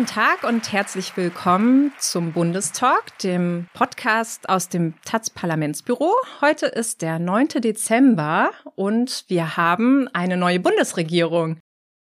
[0.00, 6.14] Guten Tag und herzlich willkommen zum Bundestalk, dem Podcast aus dem Taz Parlamentsbüro.
[6.40, 7.48] Heute ist der 9.
[7.60, 11.58] Dezember und wir haben eine neue Bundesregierung.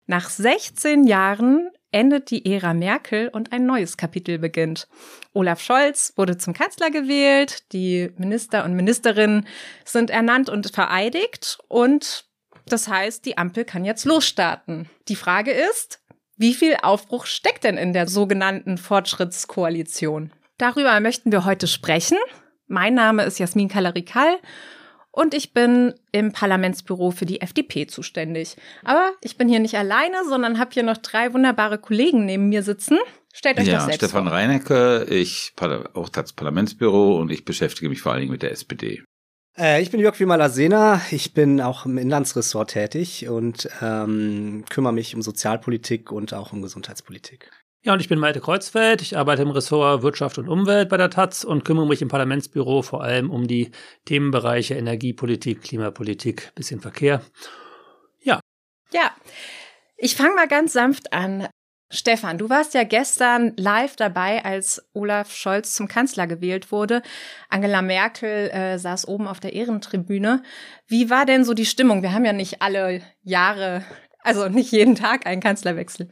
[0.07, 4.87] Nach 16 Jahren endet die Ära Merkel und ein neues Kapitel beginnt.
[5.33, 9.45] Olaf Scholz wurde zum Kanzler gewählt, die Minister und Ministerinnen
[9.83, 12.29] sind ernannt und vereidigt und
[12.65, 14.89] das heißt, die Ampel kann jetzt losstarten.
[15.09, 15.99] Die Frage ist,
[16.37, 20.31] wie viel Aufbruch steckt denn in der sogenannten Fortschrittskoalition?
[20.57, 22.17] Darüber möchten wir heute sprechen.
[22.67, 24.37] Mein Name ist Jasmin Kalarikal
[25.11, 28.57] und ich bin im Parlamentsbüro für die FDP zuständig.
[28.83, 32.63] Aber ich bin hier nicht alleine, sondern habe hier noch drei wunderbare Kollegen neben mir
[32.63, 32.97] sitzen.
[33.31, 34.33] Stellt euch ja, das selbst Stefan vor.
[34.33, 35.53] Reinecke, ich
[35.93, 39.03] auch das Parlamentsbüro und ich beschäftige mich vor allen Dingen mit der SPD.
[39.57, 45.15] Äh, ich bin Jörg Wimala-Sena, ich bin auch im Inlandsressort tätig und ähm, kümmere mich
[45.15, 47.51] um Sozialpolitik und auch um Gesundheitspolitik.
[47.85, 49.01] Ja, und ich bin Malte Kreuzfeld.
[49.01, 52.81] Ich arbeite im Ressort Wirtschaft und Umwelt bei der Taz und kümmere mich im Parlamentsbüro
[52.81, 53.71] vor allem um die
[54.05, 57.21] Themenbereiche Energiepolitik, Klimapolitik, bisschen Verkehr.
[58.21, 58.39] Ja.
[58.93, 59.11] Ja.
[59.97, 61.47] Ich fange mal ganz sanft an.
[61.93, 67.03] Stefan, du warst ja gestern live dabei, als Olaf Scholz zum Kanzler gewählt wurde.
[67.49, 70.41] Angela Merkel äh, saß oben auf der Ehrentribüne.
[70.87, 72.01] Wie war denn so die Stimmung?
[72.01, 73.85] Wir haben ja nicht alle Jahre,
[74.23, 76.09] also nicht jeden Tag einen Kanzlerwechsel.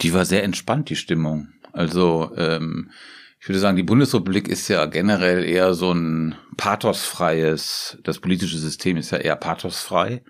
[0.00, 1.48] Die war sehr entspannt, die Stimmung.
[1.74, 2.90] Also ähm,
[3.38, 8.96] ich würde sagen, die Bundesrepublik ist ja generell eher so ein pathosfreies, das politische System
[8.96, 10.22] ist ja eher pathosfrei.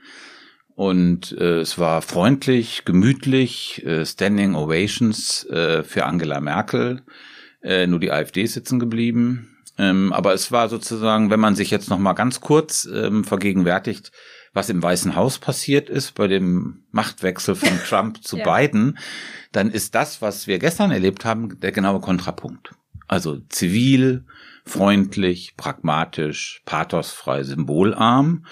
[0.75, 7.03] Und äh, es war freundlich, gemütlich, äh, Standing Ovations äh, für Angela Merkel.
[7.62, 9.56] Äh, nur die AfD ist sitzen geblieben.
[9.78, 14.12] Ähm, aber es war sozusagen, wenn man sich jetzt noch mal ganz kurz ähm, vergegenwärtigt,
[14.53, 18.56] was im Weißen Haus passiert ist bei dem Machtwechsel von Trump zu Ja.
[18.56, 18.99] Biden,
[19.53, 22.72] dann ist das, was wir gestern erlebt haben, der genaue Kontrapunkt.
[23.06, 24.25] Also zivil,
[24.65, 28.47] freundlich, pragmatisch, pathosfrei, symbolarm.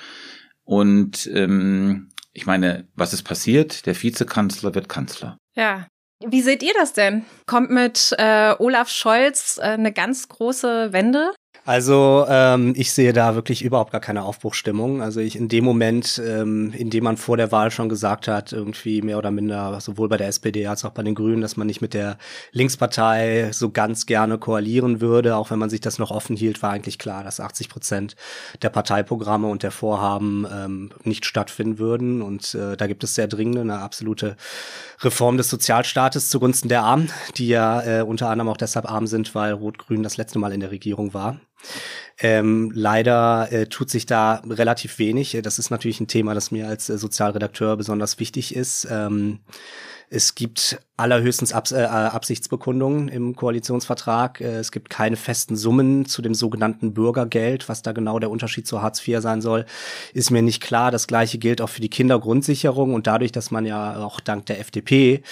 [0.64, 3.87] Und ähm, ich meine, was ist passiert?
[3.87, 5.38] Der Vizekanzler wird Kanzler.
[5.54, 5.87] Ja.
[6.25, 7.25] Wie seht ihr das denn?
[7.47, 11.32] Kommt mit äh, Olaf Scholz äh, eine ganz große Wende?
[11.64, 15.00] Also ähm, ich sehe da wirklich überhaupt gar keine Aufbruchstimmung.
[15.00, 18.52] Also ich in dem Moment, ähm, in dem man vor der Wahl schon gesagt hat,
[18.52, 21.68] irgendwie mehr oder minder, sowohl bei der SPD als auch bei den Grünen, dass man
[21.68, 22.18] nicht mit der
[22.50, 26.70] Linkspartei so ganz gerne koalieren würde, auch wenn man sich das noch offen hielt, war
[26.70, 28.16] eigentlich klar, dass 80 Prozent
[28.60, 32.22] der Parteiprogramme und der Vorhaben ähm, nicht stattfinden würden.
[32.22, 34.36] Und äh, da gibt es sehr dringende, eine absolute
[35.00, 39.32] Reform des Sozialstaates zugunsten der Armen, die ja äh, unter anderem auch deshalb arm sind,
[39.36, 41.38] weil Rot-Grün das letzte Mal in der Regierung war.
[42.18, 45.38] Ähm, leider äh, tut sich da relativ wenig.
[45.42, 48.86] Das ist natürlich ein Thema, das mir als äh, Sozialredakteur besonders wichtig ist.
[48.90, 49.40] Ähm,
[50.12, 54.42] es gibt allerhöchstens Abs äh, Absichtsbekundungen im Koalitionsvertrag.
[54.42, 57.70] Äh, es gibt keine festen Summen zu dem sogenannten Bürgergeld.
[57.70, 59.64] Was da genau der Unterschied zu Hartz IV sein soll,
[60.12, 60.90] ist mir nicht klar.
[60.90, 62.92] Das gleiche gilt auch für die Kindergrundsicherung.
[62.92, 65.22] Und dadurch, dass man ja auch dank der FDP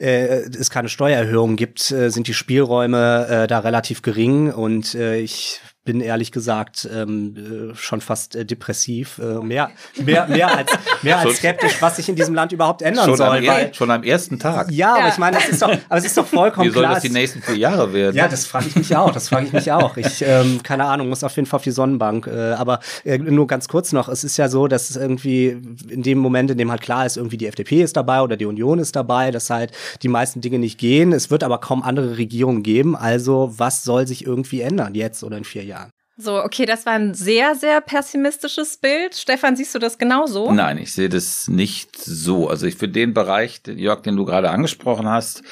[0.00, 4.52] äh, es keine Steuererhöhung gibt, äh, sind die Spielräume äh, da relativ gering.
[4.52, 9.70] Und äh, ich bin ehrlich gesagt ähm, äh, schon fast äh, depressiv, äh, mehr,
[10.04, 10.70] mehr, mehr als,
[11.02, 13.38] mehr als skeptisch, was sich in diesem Land überhaupt ändern Schon, soll.
[13.38, 14.70] am, weil, schon am ersten Tag.
[14.70, 15.08] ja, aber Ja.
[15.08, 16.94] ich meine, es ist doch, aber es ist doch vollkommen Wie soll klar.
[16.94, 18.14] das die nächsten vier Jahre werden?
[18.14, 19.12] ja, das frage ich mich auch.
[19.12, 19.96] Das frage ich mich auch.
[19.96, 22.26] Ich, ähm, keine Ahnung, muss auf jeden Fall auf die Sonnenbank.
[22.26, 25.56] Äh, aber äh, nur ganz kurz noch: Es ist ja so, dass es irgendwie
[25.88, 28.44] in dem Moment, in dem halt klar ist, irgendwie die FDP ist dabei oder die
[28.46, 29.72] Union ist dabei, dass halt
[30.02, 31.12] die meisten Dinge nicht gehen.
[31.12, 32.96] Es wird aber kaum andere Regierungen geben.
[32.96, 35.75] Also was soll sich irgendwie ändern jetzt oder in vier Jahren?
[36.18, 39.14] So, okay, das war ein sehr, sehr pessimistisches Bild.
[39.14, 40.50] Stefan, siehst du das genauso?
[40.50, 42.48] Nein, ich sehe das nicht so.
[42.48, 45.42] Also ich für den Bereich, den- Jörg, den du gerade angesprochen hast,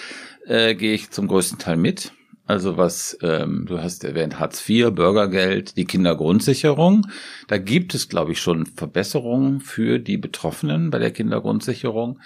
[0.46, 2.12] äh, gehe ich zum größten Teil mit.
[2.46, 7.06] Also was, ähm, du hast erwähnt, Hartz IV, Bürgergeld, die Kindergrundsicherung.
[7.48, 12.20] Da gibt es, glaube ich, schon Verbesserungen für die Betroffenen bei der Kindergrundsicherung.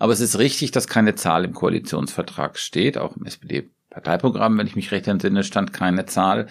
[0.00, 2.98] Aber es ist richtig, dass keine Zahl im Koalitionsvertrag steht.
[2.98, 6.46] Auch im SPD-Parteiprogramm, wenn ich mich recht entsinne, stand keine Zahl.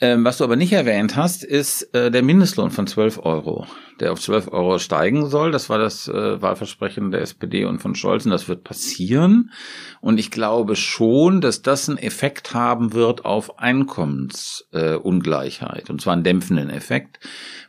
[0.00, 3.64] Ähm, was du aber nicht erwähnt hast, ist äh, der Mindestlohn von 12 Euro,
[4.00, 5.52] der auf 12 Euro steigen soll.
[5.52, 8.24] Das war das äh, Wahlversprechen der SPD und von Scholz.
[8.24, 9.52] Und das wird passieren.
[10.00, 15.88] Und ich glaube schon, dass das einen Effekt haben wird auf Einkommensungleichheit.
[15.88, 17.20] Äh, und zwar einen dämpfenden Effekt,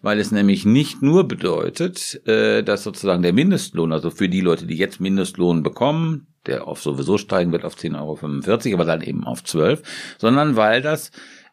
[0.01, 4.65] weil es nämlich nicht nur bedeutet, äh, dass sozusagen der Mindestlohn, also für die Leute,
[4.65, 9.25] die jetzt Mindestlohn bekommen, der auf sowieso steigen wird auf 10,45 Euro, aber dann eben
[9.25, 9.83] auf 12,
[10.17, 11.11] sondern weil das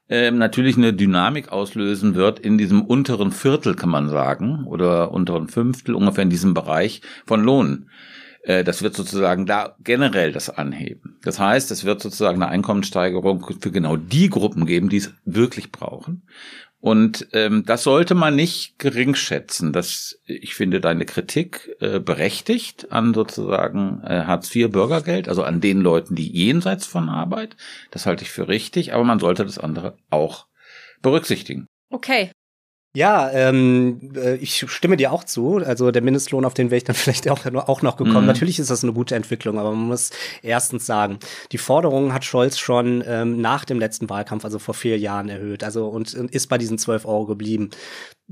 [0.09, 5.49] ähm, natürlich eine Dynamik auslösen wird in diesem unteren Viertel, kann man sagen, oder unteren
[5.49, 7.89] Fünftel, ungefähr in diesem Bereich von Lohn.
[8.43, 11.19] Äh, das wird sozusagen da generell das anheben.
[11.23, 15.71] Das heißt, es wird sozusagen eine Einkommenssteigerung für genau die Gruppen geben, die es wirklich
[15.71, 16.23] brauchen.
[16.83, 19.73] Und ähm, das sollte man nicht gering schätzen.
[19.73, 25.61] Das, ich finde deine Kritik äh, berechtigt an sozusagen äh, Hartz IV Bürgergeld, also an
[25.61, 27.57] den Leuten, die jenseits von Arbeit.
[27.93, 30.49] Das halte ich für richtig, aber man sollte das andere auch
[31.03, 31.69] berücksichtigen.
[31.89, 32.33] Okay,
[32.95, 35.57] ja, ähm, äh, ich stimme dir auch zu.
[35.57, 38.23] Also der Mindestlohn, auf den wäre ich dann vielleicht auch, auch noch gekommen.
[38.23, 38.27] Mhm.
[38.27, 40.11] Natürlich ist das eine gute Entwicklung, aber man muss
[40.43, 41.19] erstens sagen,
[41.53, 45.65] die Forderung hat Scholz schon ähm, nach dem letzten Wahlkampf, also vor vier Jahren, erhöht.
[45.65, 47.71] Also und, und ist bei diesen 12 Euro geblieben.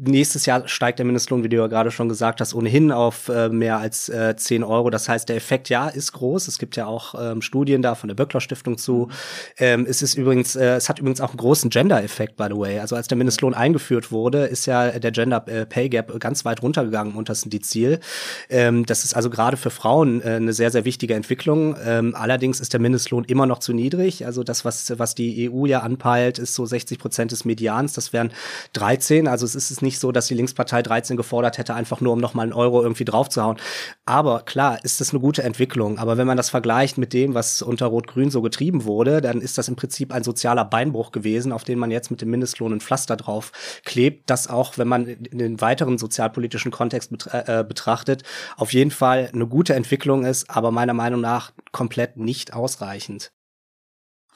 [0.02, 3.50] Nächstes Jahr steigt der Mindestlohn, wie du ja gerade schon gesagt hast, ohnehin auf äh,
[3.50, 4.88] mehr als äh, 10 Euro.
[4.88, 6.48] Das heißt, der Effekt, ja, ist groß.
[6.48, 9.08] Es gibt ja auch ähm, Studien da von der Böckler Stiftung zu.
[9.58, 12.78] Ähm, es ist übrigens, äh, es hat übrigens auch einen großen Gender-Effekt, by the way.
[12.78, 16.62] Also als der Mindestlohn eingeführt wurde, ist ja der Gender äh, Pay Gap ganz weit
[16.62, 18.00] runtergegangen unter die Ziel.
[18.48, 21.76] Ähm, das ist also gerade für Frauen äh, eine sehr, sehr wichtige Entwicklung.
[21.84, 24.24] Ähm, allerdings ist der Mindestlohn immer noch zu niedrig.
[24.24, 27.92] Also das, was, was die EU ja anpeilt, ist so 60 Prozent des Medians.
[27.92, 28.32] Das wären
[28.72, 29.28] 13.
[29.28, 32.44] Also es ist nicht so, dass die Linkspartei 13 gefordert hätte, einfach nur um nochmal
[32.44, 33.56] einen Euro irgendwie draufzuhauen.
[34.04, 35.98] Aber klar, ist das eine gute Entwicklung.
[35.98, 39.58] Aber wenn man das vergleicht mit dem, was unter Rot-Grün so getrieben wurde, dann ist
[39.58, 42.80] das im Prinzip ein sozialer Beinbruch gewesen, auf den man jetzt mit dem Mindestlohn ein
[42.80, 43.52] Pflaster drauf
[43.84, 48.22] klebt, das auch, wenn man den weiteren sozialpolitischen Kontext äh, betrachtet,
[48.56, 53.32] auf jeden Fall eine gute Entwicklung ist, aber meiner Meinung nach komplett nicht ausreichend.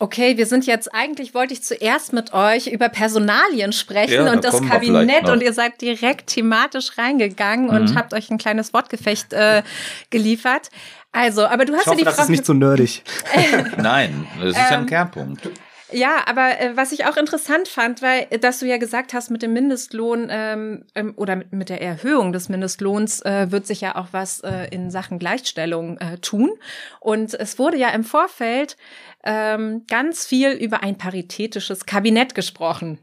[0.01, 4.43] Okay, wir sind jetzt, eigentlich wollte ich zuerst mit euch über Personalien sprechen ja, und
[4.43, 7.77] das Kabinett und ihr seid direkt thematisch reingegangen mhm.
[7.77, 9.63] und habt euch ein kleines Wortgefecht äh,
[10.11, 10.69] geliefert.
[11.13, 12.17] Also, aber du hast ich hoffe, ja die das Frage.
[12.17, 13.05] Das ist nicht so nerdig.
[13.77, 15.49] Nein, das ist ja ein ähm, Kernpunkt.
[15.95, 19.31] Ja, aber äh, was ich auch interessant fand, weil, äh, dass du ja gesagt hast,
[19.31, 23.81] mit dem Mindestlohn ähm, ähm, oder mit, mit der Erhöhung des Mindestlohns äh, wird sich
[23.81, 26.51] ja auch was äh, in Sachen Gleichstellung äh, tun.
[26.99, 28.77] Und es wurde ja im Vorfeld
[29.23, 32.99] ähm, ganz viel über ein paritätisches Kabinett gesprochen.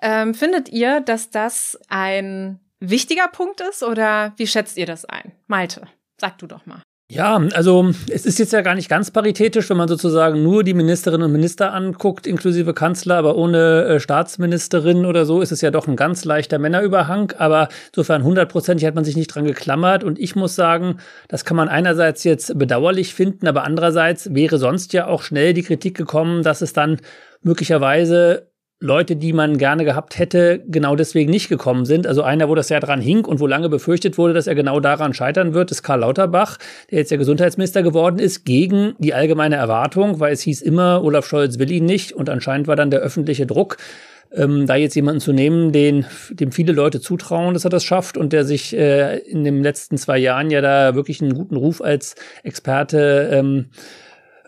[0.00, 5.32] Ähm, findet ihr, dass das ein wichtiger Punkt ist oder wie schätzt ihr das ein?
[5.48, 6.80] Malte, sag du doch mal.
[7.12, 10.74] Ja, also es ist jetzt ja gar nicht ganz paritätisch, wenn man sozusagen nur die
[10.74, 15.72] Ministerinnen und Minister anguckt, inklusive Kanzler, aber ohne äh, Staatsministerin oder so, ist es ja
[15.72, 17.32] doch ein ganz leichter Männerüberhang.
[17.36, 20.04] Aber insofern hundertprozentig hat man sich nicht dran geklammert.
[20.04, 24.92] Und ich muss sagen, das kann man einerseits jetzt bedauerlich finden, aber andererseits wäre sonst
[24.92, 26.98] ja auch schnell die Kritik gekommen, dass es dann
[27.42, 28.49] möglicherweise
[28.82, 32.06] Leute, die man gerne gehabt hätte, genau deswegen nicht gekommen sind.
[32.06, 34.80] Also einer, wo das ja dran hing und wo lange befürchtet wurde, dass er genau
[34.80, 36.56] daran scheitern wird, ist Karl Lauterbach,
[36.90, 41.26] der jetzt ja Gesundheitsminister geworden ist, gegen die allgemeine Erwartung, weil es hieß immer, Olaf
[41.26, 43.76] Scholz will ihn nicht und anscheinend war dann der öffentliche Druck,
[44.32, 48.16] ähm, da jetzt jemanden zu nehmen, den, dem viele Leute zutrauen, dass er das schafft
[48.16, 51.82] und der sich äh, in den letzten zwei Jahren ja da wirklich einen guten Ruf
[51.82, 53.66] als Experte ähm,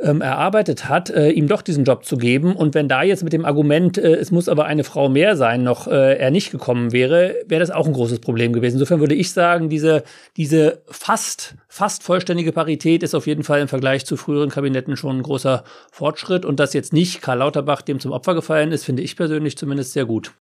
[0.02, 2.54] ähm, erarbeitet hat, äh, ihm doch diesen Job zu geben.
[2.54, 5.62] Und wenn da jetzt mit dem Argument, äh, es muss aber eine Frau mehr sein,
[5.62, 8.76] noch äh, er nicht gekommen wäre, wäre das auch ein großes Problem gewesen.
[8.76, 10.04] Insofern würde ich sagen, diese,
[10.36, 15.18] diese fast, fast vollständige Parität ist auf jeden Fall im Vergleich zu früheren Kabinetten schon
[15.18, 16.44] ein großer Fortschritt.
[16.44, 19.92] Und dass jetzt nicht Karl Lauterbach dem zum Opfer gefallen ist, finde ich persönlich zumindest
[19.92, 20.32] sehr gut.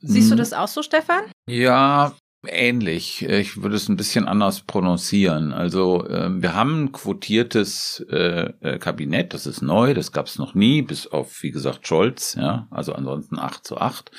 [0.00, 0.38] Siehst du mhm.
[0.38, 1.22] das auch so, Stefan?
[1.48, 2.14] Ja,
[2.48, 3.22] Ähnlich.
[3.22, 5.52] Ich würde es ein bisschen anders prononcieren.
[5.52, 10.38] Also äh, wir haben ein quotiertes äh, äh, Kabinett, das ist neu, das gab es
[10.38, 14.10] noch nie, bis auf, wie gesagt, Scholz, ja, also ansonsten 8 zu 8.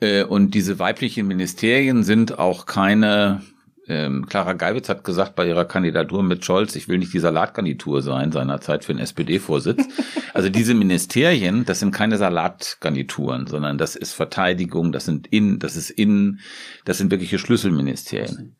[0.00, 3.42] Äh, und diese weiblichen Ministerien sind auch keine
[3.86, 8.00] ähm, Clara Geibitz hat gesagt bei ihrer Kandidatur mit Scholz, ich will nicht die Salatgarnitur
[8.00, 9.84] sein, seinerzeit für den SPD-Vorsitz.
[10.34, 15.76] Also diese Ministerien, das sind keine Salatgarnituren, sondern das ist Verteidigung, das sind Innen, das
[15.76, 16.40] ist Innen,
[16.84, 18.56] das sind wirkliche Schlüsselministerien.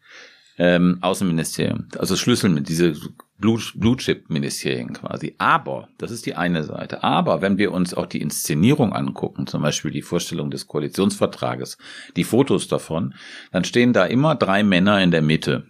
[0.57, 2.95] Ähm, Außenministerium, also Schlüssel mit diese
[3.45, 5.35] Blue, Chip Ministerien quasi.
[5.37, 7.05] Aber, das ist die eine Seite.
[7.05, 11.77] Aber wenn wir uns auch die Inszenierung angucken, zum Beispiel die Vorstellung des Koalitionsvertrages,
[12.17, 13.15] die Fotos davon,
[13.53, 15.67] dann stehen da immer drei Männer in der Mitte.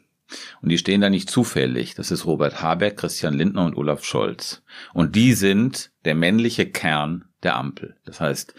[0.63, 1.95] Und die stehen da nicht zufällig.
[1.97, 4.63] Das ist Robert Habeck, Christian Lindner und Olaf Scholz.
[4.93, 7.97] Und die sind der männliche Kern der Ampel.
[8.05, 8.55] Das heißt,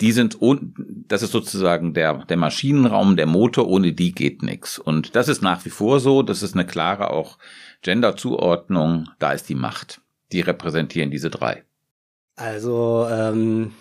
[0.00, 0.38] die sind,
[1.06, 4.78] das ist sozusagen der, der Maschinenraum, der Motor, ohne die geht nix.
[4.78, 7.38] Und das ist nach wie vor so, das ist eine klare auch
[7.84, 10.00] Gender-Zuordnung, da ist die Macht.
[10.32, 11.64] Die repräsentieren diese drei.
[12.34, 13.72] Also ähm,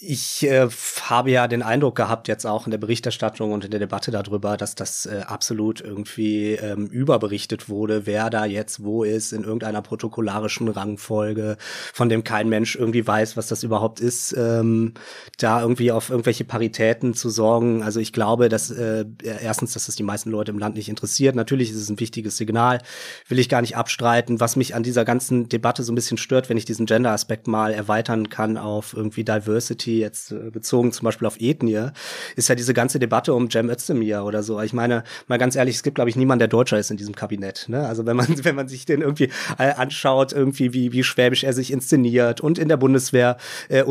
[0.00, 0.68] ich äh,
[1.02, 4.56] habe ja den Eindruck gehabt, jetzt auch in der Berichterstattung und in der Debatte darüber,
[4.56, 9.82] dass das äh, absolut irgendwie ähm, überberichtet wurde, wer da jetzt wo ist, in irgendeiner
[9.82, 11.56] protokollarischen Rangfolge,
[11.92, 14.94] von dem kein Mensch irgendwie weiß, was das überhaupt ist, ähm,
[15.38, 17.82] da irgendwie auf irgendwelche Paritäten zu sorgen.
[17.82, 21.34] Also ich glaube, dass äh, erstens, dass es die meisten Leute im Land nicht interessiert.
[21.34, 22.80] Natürlich ist es ein wichtiges Signal,
[23.26, 24.38] will ich gar nicht abstreiten.
[24.38, 27.72] Was mich an dieser ganzen Debatte so ein bisschen stört, wenn ich diesen Gender-Aspekt mal
[27.72, 31.90] erweitern kann auf irgendwie Diversity Community jetzt äh, bezogen zum Beispiel auf Ethnie,
[32.36, 34.60] ist ja diese ganze Debatte um Cem Özdemir oder so.
[34.60, 37.14] Ich meine, mal ganz ehrlich, es gibt glaube ich niemanden, der Deutscher ist in diesem
[37.14, 37.66] Kabinett.
[37.68, 37.86] Ne?
[37.86, 41.52] Also wenn man wenn man sich den irgendwie äh, anschaut, irgendwie wie wie schwäbisch er
[41.52, 43.36] sich inszeniert und in der Bundeswehr
[43.68, 43.84] äh,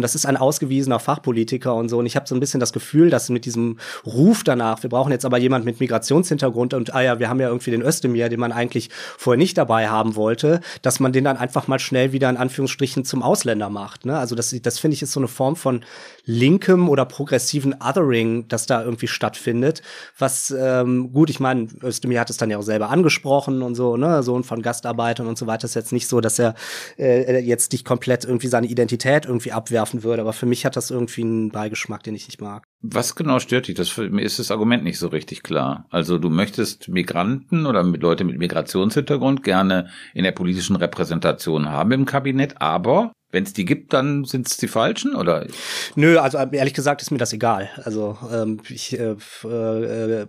[0.00, 1.98] das ist ein ausgewiesener Fachpolitiker und so.
[1.98, 5.12] Und ich habe so ein bisschen das Gefühl, dass mit diesem Ruf danach, wir brauchen
[5.12, 8.40] jetzt aber jemand mit Migrationshintergrund und ah ja, wir haben ja irgendwie den Özdemir, den
[8.40, 12.30] man eigentlich vorher nicht dabei haben wollte, dass man den dann einfach mal schnell wieder
[12.30, 14.04] in Anführungsstrichen zum Ausländer macht.
[14.06, 14.18] Ne?
[14.18, 15.84] Also das, das finde ich ist so eine Form von
[16.24, 19.82] linkem oder progressiven Othering, das da irgendwie stattfindet.
[20.18, 23.96] Was ähm, gut, ich meine, Özdemir hat es dann ja auch selber angesprochen und so,
[23.96, 25.64] ne, Sohn von Gastarbeitern und so weiter.
[25.64, 26.54] Ist jetzt nicht so, dass er
[26.98, 30.90] äh, jetzt nicht komplett irgendwie seine Identität irgendwie abwerfen würde, aber für mich hat das
[30.90, 32.64] irgendwie einen Beigeschmack, den ich nicht mag.
[32.82, 33.76] Was genau stört dich?
[33.76, 35.86] Das mir ist das Argument nicht so richtig klar.
[35.88, 41.92] Also du möchtest Migranten oder mit Leute mit Migrationshintergrund gerne in der politischen Repräsentation haben
[41.92, 45.46] im Kabinett, aber wenn es die gibt, dann sind es die falschen, oder?
[45.94, 47.68] Nö, also ehrlich gesagt ist mir das egal.
[47.84, 50.26] Also ähm, ich äh, äh,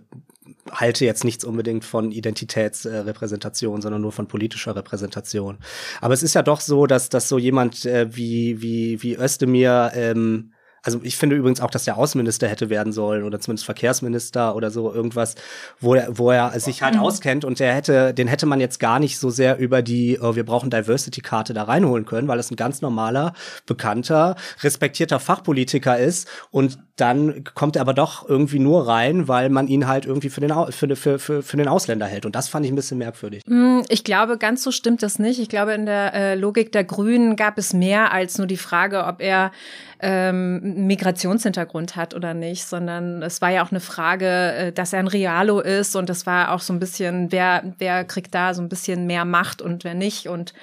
[0.70, 5.58] halte jetzt nichts unbedingt von Identitätsrepräsentation, sondern nur von politischer Repräsentation.
[6.00, 9.92] Aber es ist ja doch so, dass, dass so jemand äh, wie, wie, wie Özdemir
[9.94, 10.52] ähm,
[10.82, 14.70] also ich finde übrigens auch, dass der Außenminister hätte werden sollen oder zumindest Verkehrsminister oder
[14.70, 15.34] so irgendwas,
[15.78, 17.00] wo er, wo er sich halt mhm.
[17.00, 20.34] auskennt und der hätte, den hätte man jetzt gar nicht so sehr über die, oh,
[20.34, 23.34] wir brauchen Diversity-Karte da reinholen können, weil es ein ganz normaler,
[23.66, 29.68] bekannter, respektierter Fachpolitiker ist und dann kommt er aber doch irgendwie nur rein, weil man
[29.68, 32.26] ihn halt irgendwie für den, für, für, für, für den Ausländer hält.
[32.26, 33.42] Und das fand ich ein bisschen merkwürdig.
[33.46, 35.40] Hm, ich glaube, ganz so stimmt das nicht.
[35.40, 39.04] Ich glaube, in der äh, Logik der Grünen gab es mehr als nur die Frage,
[39.04, 39.50] ob er
[40.00, 45.00] ähm, Migrationshintergrund hat oder nicht, sondern es war ja auch eine Frage, äh, dass er
[45.00, 48.62] ein Realo ist und das war auch so ein bisschen, wer, wer kriegt da so
[48.62, 50.54] ein bisschen mehr Macht und wer nicht und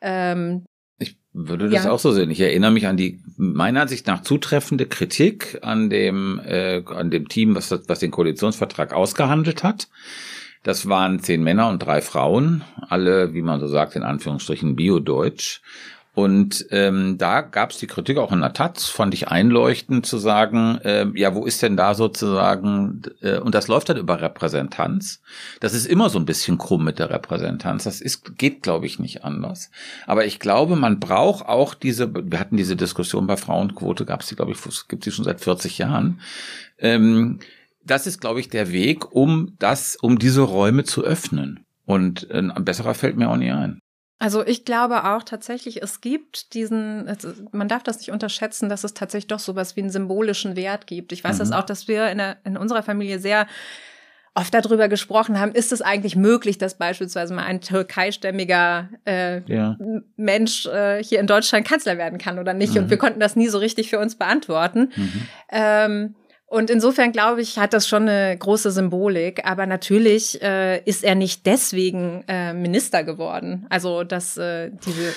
[0.00, 0.64] ähm,
[0.98, 1.90] ich würde das ja.
[1.90, 2.30] auch so sehen.
[2.30, 7.28] Ich erinnere mich an die meiner Ansicht nach zutreffende Kritik an dem äh, an dem
[7.28, 9.88] Team, was was den Koalitionsvertrag ausgehandelt hat.
[10.64, 15.60] Das waren zehn Männer und drei Frauen, alle, wie man so sagt, in Anführungsstrichen Bio-Deutsch.
[16.14, 20.18] Und ähm, da gab es die Kritik auch in der Taz, fand ich einleuchtend zu
[20.18, 25.20] sagen, äh, ja, wo ist denn da sozusagen, äh, und das läuft dann über Repräsentanz.
[25.58, 27.82] Das ist immer so ein bisschen krumm mit der Repräsentanz.
[27.82, 29.72] Das ist, geht, glaube ich, nicht anders.
[30.06, 34.28] Aber ich glaube, man braucht auch diese, wir hatten diese Diskussion bei Frauenquote, gab es
[34.28, 36.20] die, glaube ich, gibt sie schon seit 40 Jahren.
[36.78, 37.40] Ähm,
[37.84, 41.64] das ist, glaube ich, der Weg, um das, um diese Räume zu öffnen.
[41.86, 43.80] Und äh, ein besserer fällt mir auch nie ein.
[44.18, 47.10] Also ich glaube auch tatsächlich, es gibt diesen,
[47.52, 51.12] man darf das nicht unterschätzen, dass es tatsächlich doch sowas wie einen symbolischen Wert gibt.
[51.12, 51.38] Ich weiß mhm.
[51.40, 53.46] das auch, dass wir in, der, in unserer Familie sehr
[54.34, 59.76] oft darüber gesprochen haben, ist es eigentlich möglich, dass beispielsweise mal ein türkeistämmiger äh, ja.
[60.16, 62.74] Mensch äh, hier in Deutschland Kanzler werden kann oder nicht?
[62.74, 62.82] Mhm.
[62.82, 64.90] Und wir konnten das nie so richtig für uns beantworten.
[64.96, 65.28] Mhm.
[65.50, 66.14] Ähm,
[66.46, 69.44] und insofern glaube ich, hat das schon eine große Symbolik.
[69.44, 73.66] Aber natürlich äh, ist er nicht deswegen äh, Minister geworden.
[73.70, 75.14] Also dass äh, diese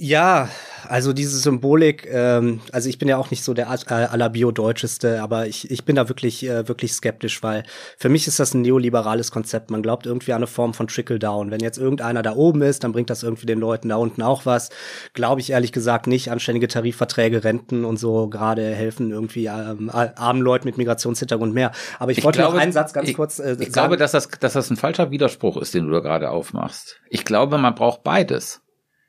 [0.00, 0.48] ja,
[0.88, 5.46] also diese Symbolik, ähm, also ich bin ja auch nicht so der aller Bio-Deutscheste, aber
[5.46, 7.64] ich, ich bin da wirklich, äh, wirklich skeptisch, weil
[7.96, 9.70] für mich ist das ein neoliberales Konzept.
[9.70, 11.50] Man glaubt irgendwie an eine Form von Trickle-Down.
[11.50, 14.46] Wenn jetzt irgendeiner da oben ist, dann bringt das irgendwie den Leuten da unten auch
[14.46, 14.70] was.
[15.12, 16.30] Glaube ich ehrlich gesagt nicht.
[16.30, 21.72] Anständige Tarifverträge, Renten und so gerade helfen irgendwie ähm, armen Leuten mit Migrationshintergrund mehr.
[21.98, 23.72] Aber ich, ich wollte glaube, noch einen Satz ganz ich, kurz äh, Ich sagen.
[23.72, 27.00] glaube, dass das, dass das ein falscher Widerspruch ist, den du da gerade aufmachst.
[27.08, 28.63] Ich glaube, man braucht beides.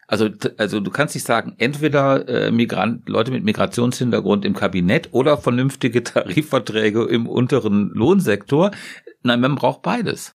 [0.07, 5.37] Also, also du kannst nicht sagen, entweder äh, Migrant, Leute mit Migrationshintergrund im Kabinett oder
[5.37, 8.71] vernünftige Tarifverträge im unteren Lohnsektor.
[9.23, 10.34] Nein, man braucht beides.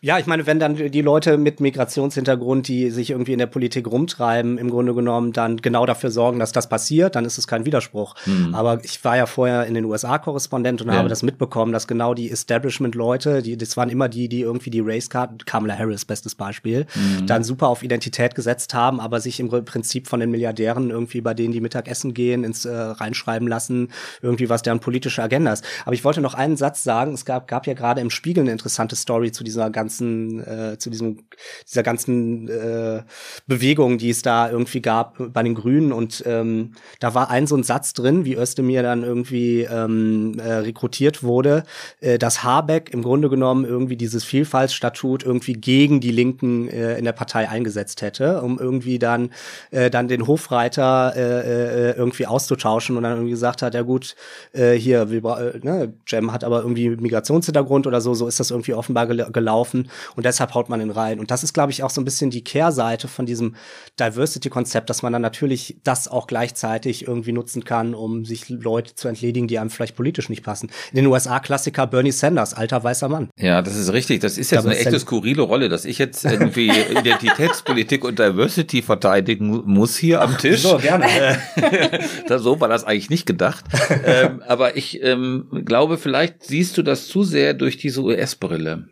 [0.00, 3.86] Ja, ich meine, wenn dann die Leute mit Migrationshintergrund, die sich irgendwie in der Politik
[3.86, 7.64] rumtreiben, im Grunde genommen dann genau dafür sorgen, dass das passiert, dann ist es kein
[7.64, 8.14] Widerspruch.
[8.26, 8.54] Mhm.
[8.54, 10.94] Aber ich war ja vorher in den USA Korrespondent und ja.
[10.94, 14.80] habe das mitbekommen, dass genau die Establishment-Leute, die, das waren immer die, die irgendwie die
[14.80, 17.26] Race-Card, Kamala Harris, bestes Beispiel, mhm.
[17.26, 21.34] dann super auf Identität gesetzt haben, aber sich im Prinzip von den Milliardären irgendwie, bei
[21.34, 23.88] denen die Mittagessen gehen, ins äh, reinschreiben lassen,
[24.22, 25.64] irgendwie was deren politische Agenda ist.
[25.84, 28.52] Aber ich wollte noch einen Satz sagen, es gab, gab ja gerade im Spiegel eine
[28.52, 31.18] interessante Story zu dieser ganzen, äh, zu diesem,
[31.68, 33.02] dieser ganzen äh,
[33.46, 35.92] Bewegung, die es da irgendwie gab bei den Grünen.
[35.92, 40.52] Und ähm, da war ein so ein Satz drin, wie Özdemir dann irgendwie ähm, äh,
[40.54, 41.64] rekrutiert wurde,
[42.00, 47.04] äh, dass Habeck im Grunde genommen irgendwie dieses Vielfaltsstatut irgendwie gegen die Linken äh, in
[47.04, 49.30] der Partei eingesetzt hätte, um irgendwie dann
[49.70, 54.14] äh, dann den Hofreiter äh, äh, irgendwie auszutauschen und dann irgendwie gesagt hat, ja gut,
[54.52, 58.50] äh, hier, wir, äh, ne, Jem hat aber irgendwie Migrationshintergrund oder so, so ist das
[58.50, 61.18] irgendwie offenbar gel gelaufen und deshalb haut man ihn rein.
[61.18, 63.56] Und das ist, glaube ich, auch so ein bisschen die Kehrseite von diesem
[63.98, 69.08] Diversity-Konzept, dass man dann natürlich das auch gleichzeitig irgendwie nutzen kann, um sich Leute zu
[69.08, 70.70] entledigen, die einem vielleicht politisch nicht passen.
[70.92, 73.30] In den USA Klassiker Bernie Sanders, alter weißer Mann.
[73.38, 74.20] Ja, das ist richtig.
[74.20, 79.62] Das ist jetzt eine echte skurrile Rolle, dass ich jetzt irgendwie Identitätspolitik und Diversity verteidigen
[79.64, 80.62] muss hier am Tisch.
[80.62, 81.06] So, gerne.
[82.38, 83.64] so war das eigentlich nicht gedacht.
[84.04, 88.88] ähm, aber ich ähm, glaube, vielleicht siehst du das zu sehr durch diese US-Brille.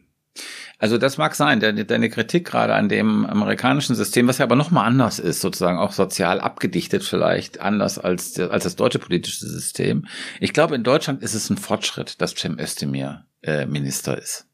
[0.78, 4.54] Also das mag sein, deine, deine Kritik gerade an dem amerikanischen System, was ja aber
[4.54, 10.06] nochmal anders ist, sozusagen auch sozial abgedichtet vielleicht, anders als, als das deutsche politische System.
[10.38, 14.46] Ich glaube, in Deutschland ist es ein Fortschritt, dass Cem Özdemir äh, Minister ist.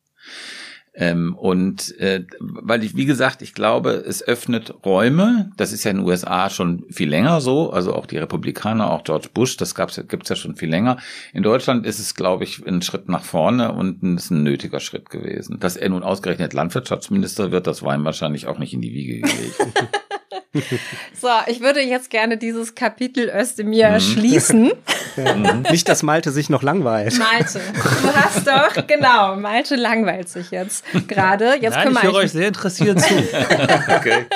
[0.97, 5.51] Ähm, und äh, weil ich, wie gesagt, ich glaube, es öffnet Räume.
[5.57, 7.71] Das ist ja in den USA schon viel länger so.
[7.71, 10.99] Also auch die Republikaner, auch George Bush, das gab's, gibt's ja schon viel länger.
[11.33, 14.79] In Deutschland ist es, glaube ich, ein Schritt nach vorne und es ist ein nötiger
[14.79, 15.59] Schritt gewesen.
[15.59, 19.21] Dass er nun ausgerechnet Landwirtschaftsminister wird, das war ihm wahrscheinlich auch nicht in die Wiege
[19.21, 19.57] gelegt.
[21.21, 24.01] so, ich würde jetzt gerne dieses Kapitel Özdemir mhm.
[24.01, 24.73] schließen.
[25.17, 25.35] Ja.
[25.71, 27.17] Nicht, dass Malte sich noch langweilt.
[27.21, 31.55] Malte, du hast doch, genau, Malte langweilt sich jetzt gerade.
[31.61, 33.15] Jetzt Nein, ich höre euch sehr interessiert zu.
[33.97, 34.27] okay.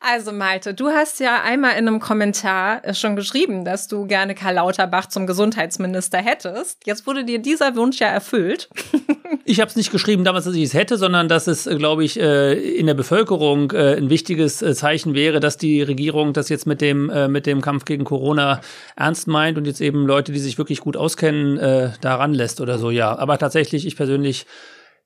[0.00, 4.36] Also Malte, du hast ja einmal in einem Kommentar äh, schon geschrieben, dass du gerne
[4.36, 6.86] Karl Lauterbach zum Gesundheitsminister hättest.
[6.86, 8.68] Jetzt wurde dir dieser Wunsch ja erfüllt.
[9.44, 12.04] ich habe es nicht geschrieben damals, dass ich es hätte, sondern dass es, äh, glaube
[12.04, 16.80] ich, äh, in der Bevölkerung ein wichtiges Zeichen wäre, dass die Regierung das jetzt mit
[16.80, 18.60] dem, mit dem Kampf gegen Corona
[18.96, 22.90] ernst meint und jetzt eben Leute, die sich wirklich gut auskennen, daran lässt oder so.
[22.90, 24.46] Ja, aber tatsächlich, ich persönlich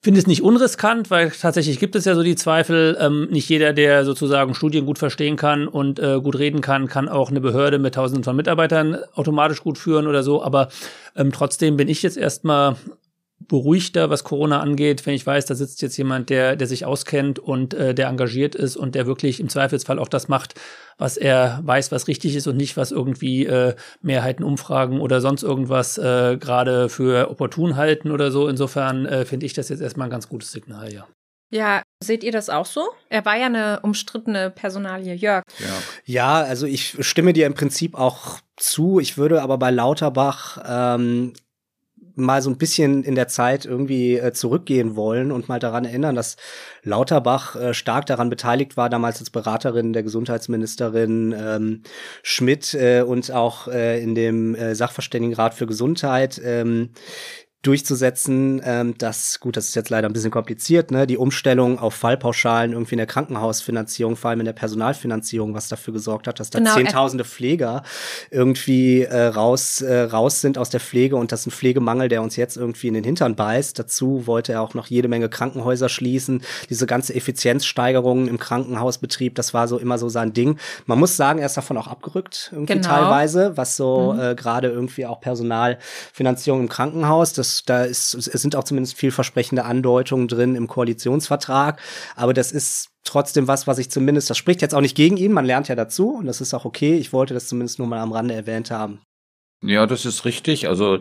[0.03, 3.73] finde es nicht unriskant, weil tatsächlich gibt es ja so die Zweifel, ähm, nicht jeder,
[3.73, 7.79] der sozusagen Studien gut verstehen kann und äh, gut reden kann, kann auch eine Behörde
[7.79, 10.43] mit tausenden von Mitarbeitern automatisch gut führen oder so.
[10.43, 10.69] Aber
[11.15, 12.77] ähm, trotzdem bin ich jetzt erstmal
[13.49, 17.39] beruhigter, was Corona angeht, wenn ich weiß, da sitzt jetzt jemand, der, der sich auskennt
[17.39, 20.55] und äh, der engagiert ist und der wirklich im Zweifelsfall auch das macht,
[20.99, 25.43] was er weiß, was richtig ist und nicht, was irgendwie äh, Mehrheiten, Umfragen oder sonst
[25.43, 28.49] irgendwas äh, gerade für opportun halten oder so.
[28.49, 31.07] Insofern äh, finde ich das jetzt erstmal ein ganz gutes Signal, ja.
[31.53, 32.89] Ja, seht ihr das auch so?
[33.11, 35.45] Er war ja eine umstrittene Personalie, Jörg.
[35.59, 35.67] Ja.
[36.07, 39.01] ja, also ich stimme dir im Prinzip auch zu.
[39.01, 41.35] Ich würde aber bei Lauterbach ähm,
[42.15, 46.15] mal so ein bisschen in der Zeit irgendwie äh, zurückgehen wollen und mal daran erinnern,
[46.15, 46.37] dass
[46.83, 51.83] Lauterbach äh, stark daran beteiligt war, damals als Beraterin der Gesundheitsministerin ähm,
[52.23, 56.41] Schmidt äh, und auch äh, in dem äh, Sachverständigenrat für Gesundheit.
[56.45, 56.91] Ähm,
[57.63, 61.95] durchzusetzen, ähm, dass, gut, das ist jetzt leider ein bisschen kompliziert, ne, die Umstellung auf
[61.95, 66.51] Fallpauschalen irgendwie in der Krankenhausfinanzierung, vor allem in der Personalfinanzierung, was dafür gesorgt hat, dass
[66.51, 67.85] da genau, Zehntausende Pfleger
[68.31, 72.23] irgendwie äh, raus, äh, raus sind aus der Pflege und das ist ein Pflegemangel, der
[72.23, 73.79] uns jetzt irgendwie in den Hintern beißt.
[73.79, 76.43] Dazu wollte er auch noch jede Menge Krankenhäuser schließen.
[76.69, 80.59] Diese ganze Effizienzsteigerung im Krankenhausbetrieb, das war so immer so sein Ding.
[80.87, 82.89] Man muss sagen, er ist davon auch abgerückt, irgendwie genau.
[82.89, 84.21] teilweise, was so mhm.
[84.21, 89.65] äh, gerade irgendwie auch Personalfinanzierung im Krankenhaus, das da ist, es sind auch zumindest vielversprechende
[89.65, 91.81] Andeutungen drin im Koalitionsvertrag.
[92.17, 95.33] Aber das ist trotzdem was, was ich zumindest, das spricht jetzt auch nicht gegen ihn,
[95.33, 96.97] man lernt ja dazu und das ist auch okay.
[96.97, 99.01] Ich wollte das zumindest nur mal am Rande erwähnt haben.
[99.63, 100.69] Ja, das ist richtig.
[100.69, 101.01] Also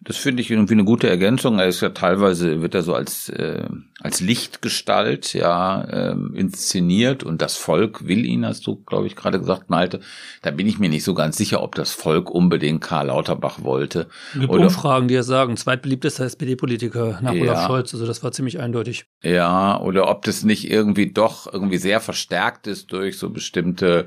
[0.00, 1.58] das finde ich irgendwie eine gute Ergänzung.
[1.58, 3.64] Er ist ja teilweise, wird er so als, äh,
[4.00, 9.40] als Lichtgestalt, ja, äh, inszeniert und das Volk will ihn, hast du, glaube ich, gerade
[9.40, 9.98] gesagt, Malte.
[10.42, 14.06] Da bin ich mir nicht so ganz sicher, ob das Volk unbedingt Karl Lauterbach wollte.
[14.34, 17.92] Es gibt Oder, Umfragen, die ja sagen, zweitbeliebtester SPD-Politiker nach ja, Olaf Scholz.
[17.92, 19.06] Also das war ziemlich eindeutig.
[19.24, 24.06] Ja, oder ob das nicht irgendwie doch irgendwie sehr verstärkt ist durch so bestimmte,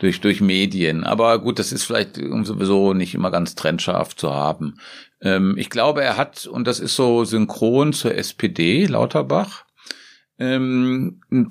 [0.00, 1.04] durch, durch Medien.
[1.04, 4.74] Aber gut, das ist vielleicht sowieso nicht immer ganz trennscharf zu haben.
[5.20, 9.64] Ähm, ich glaube, er hat, und das ist so synchron zur SPD, Lauterbach,
[10.40, 11.48] ähm, ein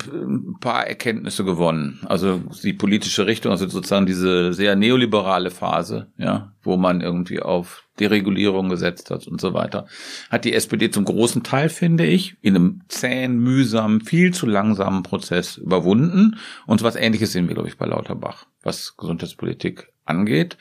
[0.62, 2.00] paar Erkenntnisse gewonnen.
[2.06, 7.84] Also die politische Richtung, also sozusagen diese sehr neoliberale Phase, ja, wo man irgendwie auf
[8.00, 9.88] Deregulierung gesetzt hat und so weiter,
[10.30, 15.04] hat die SPD zum großen Teil, finde ich, in einem zähen, mühsamen, viel zu langsamen
[15.04, 16.38] Prozess überwunden.
[16.66, 20.58] Und was Ähnliches sehen wir, glaube ich, bei Lauterbach, was Gesundheitspolitik angeht.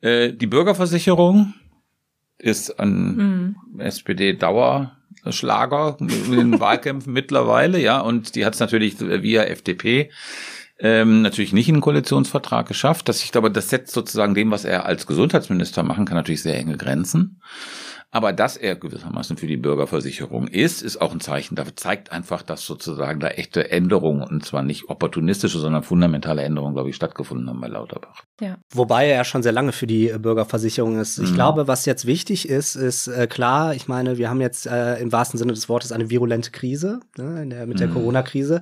[0.00, 1.54] Äh, die Bürgerversicherung
[2.38, 3.80] ist ein mhm.
[3.80, 4.96] SPD-Dauer
[5.28, 10.10] Schlager in den Wahlkämpfen mittlerweile, ja, und die hat es natürlich via FDP
[10.82, 13.08] ähm, natürlich nicht in den Koalitionsvertrag geschafft.
[13.08, 16.56] Das ich glaube, das setzt sozusagen dem, was er als Gesundheitsminister machen kann, natürlich sehr
[16.56, 17.40] enge Grenzen.
[18.12, 21.54] Aber dass er gewissermaßen für die Bürgerversicherung ist, ist auch ein Zeichen.
[21.54, 26.74] Da zeigt einfach, dass sozusagen da echte Änderungen, und zwar nicht opportunistische, sondern fundamentale Änderungen,
[26.74, 28.24] glaube ich, stattgefunden haben bei Lauterbach.
[28.40, 28.56] Ja.
[28.74, 31.18] Wobei er ja schon sehr lange für die Bürgerversicherung ist.
[31.18, 31.34] Ich mhm.
[31.34, 35.12] glaube, was jetzt wichtig ist, ist äh, klar, ich meine, wir haben jetzt äh, im
[35.12, 37.94] wahrsten Sinne des Wortes eine virulente Krise ne, der, mit der mhm.
[37.94, 38.60] Corona-Krise,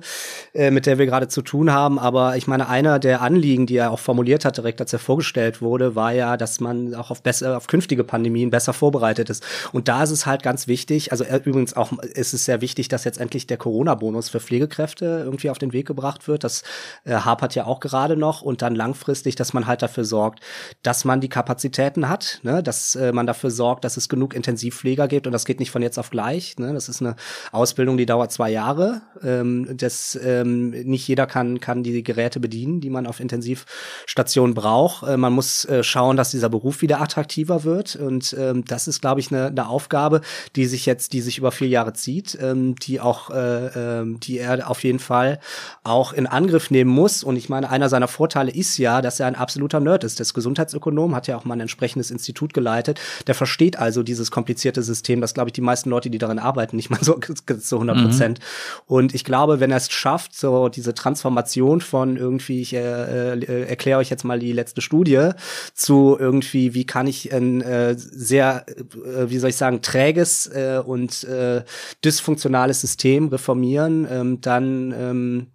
[0.53, 1.97] äh, mit der wir gerade zu tun haben.
[1.97, 5.59] Aber ich meine, einer der Anliegen, die er auch formuliert hat, direkt als er vorgestellt
[5.59, 9.73] wurde, war ja, dass man auch auf, besser, auf künftige Pandemien besser vorbereitet ist ist.
[9.73, 12.87] Und da ist es halt ganz wichtig, also äh, übrigens auch ist es sehr wichtig,
[12.87, 16.43] dass jetzt endlich der Corona-Bonus für Pflegekräfte irgendwie auf den Weg gebracht wird.
[16.43, 16.63] Das
[17.05, 20.41] äh, hapert ja auch gerade noch und dann langfristig, dass man halt dafür sorgt,
[20.83, 22.63] dass man die Kapazitäten hat, ne?
[22.63, 25.81] dass äh, man dafür sorgt, dass es genug Intensivpfleger gibt und das geht nicht von
[25.81, 26.57] jetzt auf gleich.
[26.57, 26.73] Ne?
[26.73, 27.15] Das ist eine
[27.51, 29.01] Ausbildung, die dauert zwei Jahre.
[29.23, 35.07] Ähm, das, ähm, nicht jeder kann, kann die Geräte bedienen, die man auf Intensivstationen braucht.
[35.07, 39.01] Äh, man muss äh, schauen, dass dieser Beruf wieder attraktiver wird und ähm, das ist,
[39.01, 40.21] glaube ich, eine, eine Aufgabe,
[40.55, 44.39] die sich jetzt, die sich über vier Jahre zieht, ähm, die auch, äh, äh, die
[44.39, 45.39] er auf jeden Fall
[45.83, 47.23] auch in Angriff nehmen muss.
[47.23, 50.19] Und ich meine, einer seiner Vorteile ist ja, dass er ein absoluter Nerd ist.
[50.19, 52.99] Das Gesundheitsökonom hat ja auch mal ein entsprechendes Institut geleitet.
[53.27, 56.75] Der versteht also dieses komplizierte System, das glaube ich die meisten Leute, die darin arbeiten,
[56.75, 57.19] nicht mal so
[57.59, 58.39] zu 100 Prozent.
[58.39, 58.43] Mhm.
[58.87, 63.67] Und ich glaube, wenn er es schafft, so diese Transformation von irgendwie, ich äh, äh,
[63.67, 65.29] erkläre euch jetzt mal die letzte Studie
[65.73, 70.47] zu irgendwie, wie kann ich ein äh, sehr äh, äh, wie soll ich sagen, träges
[70.47, 71.63] äh, und äh,
[72.03, 75.47] dysfunktionales System reformieren, ähm, dann ähm,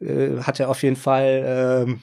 [0.00, 2.00] äh, hat er auf jeden Fall ähm,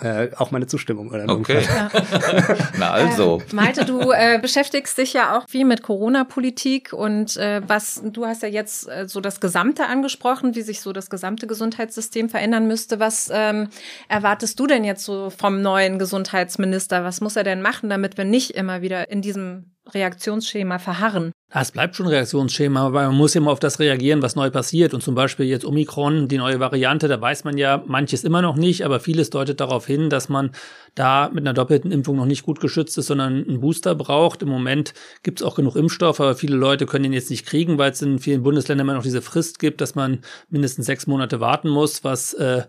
[0.00, 1.10] äh, auch meine Zustimmung.
[1.10, 1.62] Oder okay.
[1.62, 1.90] Ja.
[2.78, 3.42] Na also.
[3.50, 8.26] Äh, Malte, du äh, beschäftigst dich ja auch viel mit Corona-Politik und äh, was du
[8.26, 12.66] hast ja jetzt äh, so das Gesamte angesprochen, wie sich so das gesamte Gesundheitssystem verändern
[12.66, 13.00] müsste.
[13.00, 13.68] Was ähm,
[14.08, 17.04] erwartest du denn jetzt so vom neuen Gesundheitsminister?
[17.04, 21.32] Was muss er denn machen, damit wir nicht immer wieder in diesem Reaktionsschema verharren?
[21.54, 24.94] Es bleibt schon Reaktionsschema, aber man muss immer auf das reagieren, was neu passiert.
[24.94, 28.56] Und zum Beispiel jetzt Omikron, die neue Variante, da weiß man ja manches immer noch
[28.56, 30.52] nicht, aber vieles deutet darauf hin, dass man
[30.94, 34.42] da mit einer doppelten Impfung noch nicht gut geschützt ist, sondern einen Booster braucht.
[34.42, 37.76] Im Moment gibt es auch genug Impfstoff, aber viele Leute können ihn jetzt nicht kriegen,
[37.76, 41.40] weil es in vielen Bundesländern immer noch diese Frist gibt, dass man mindestens sechs Monate
[41.40, 42.62] warten muss, was äh,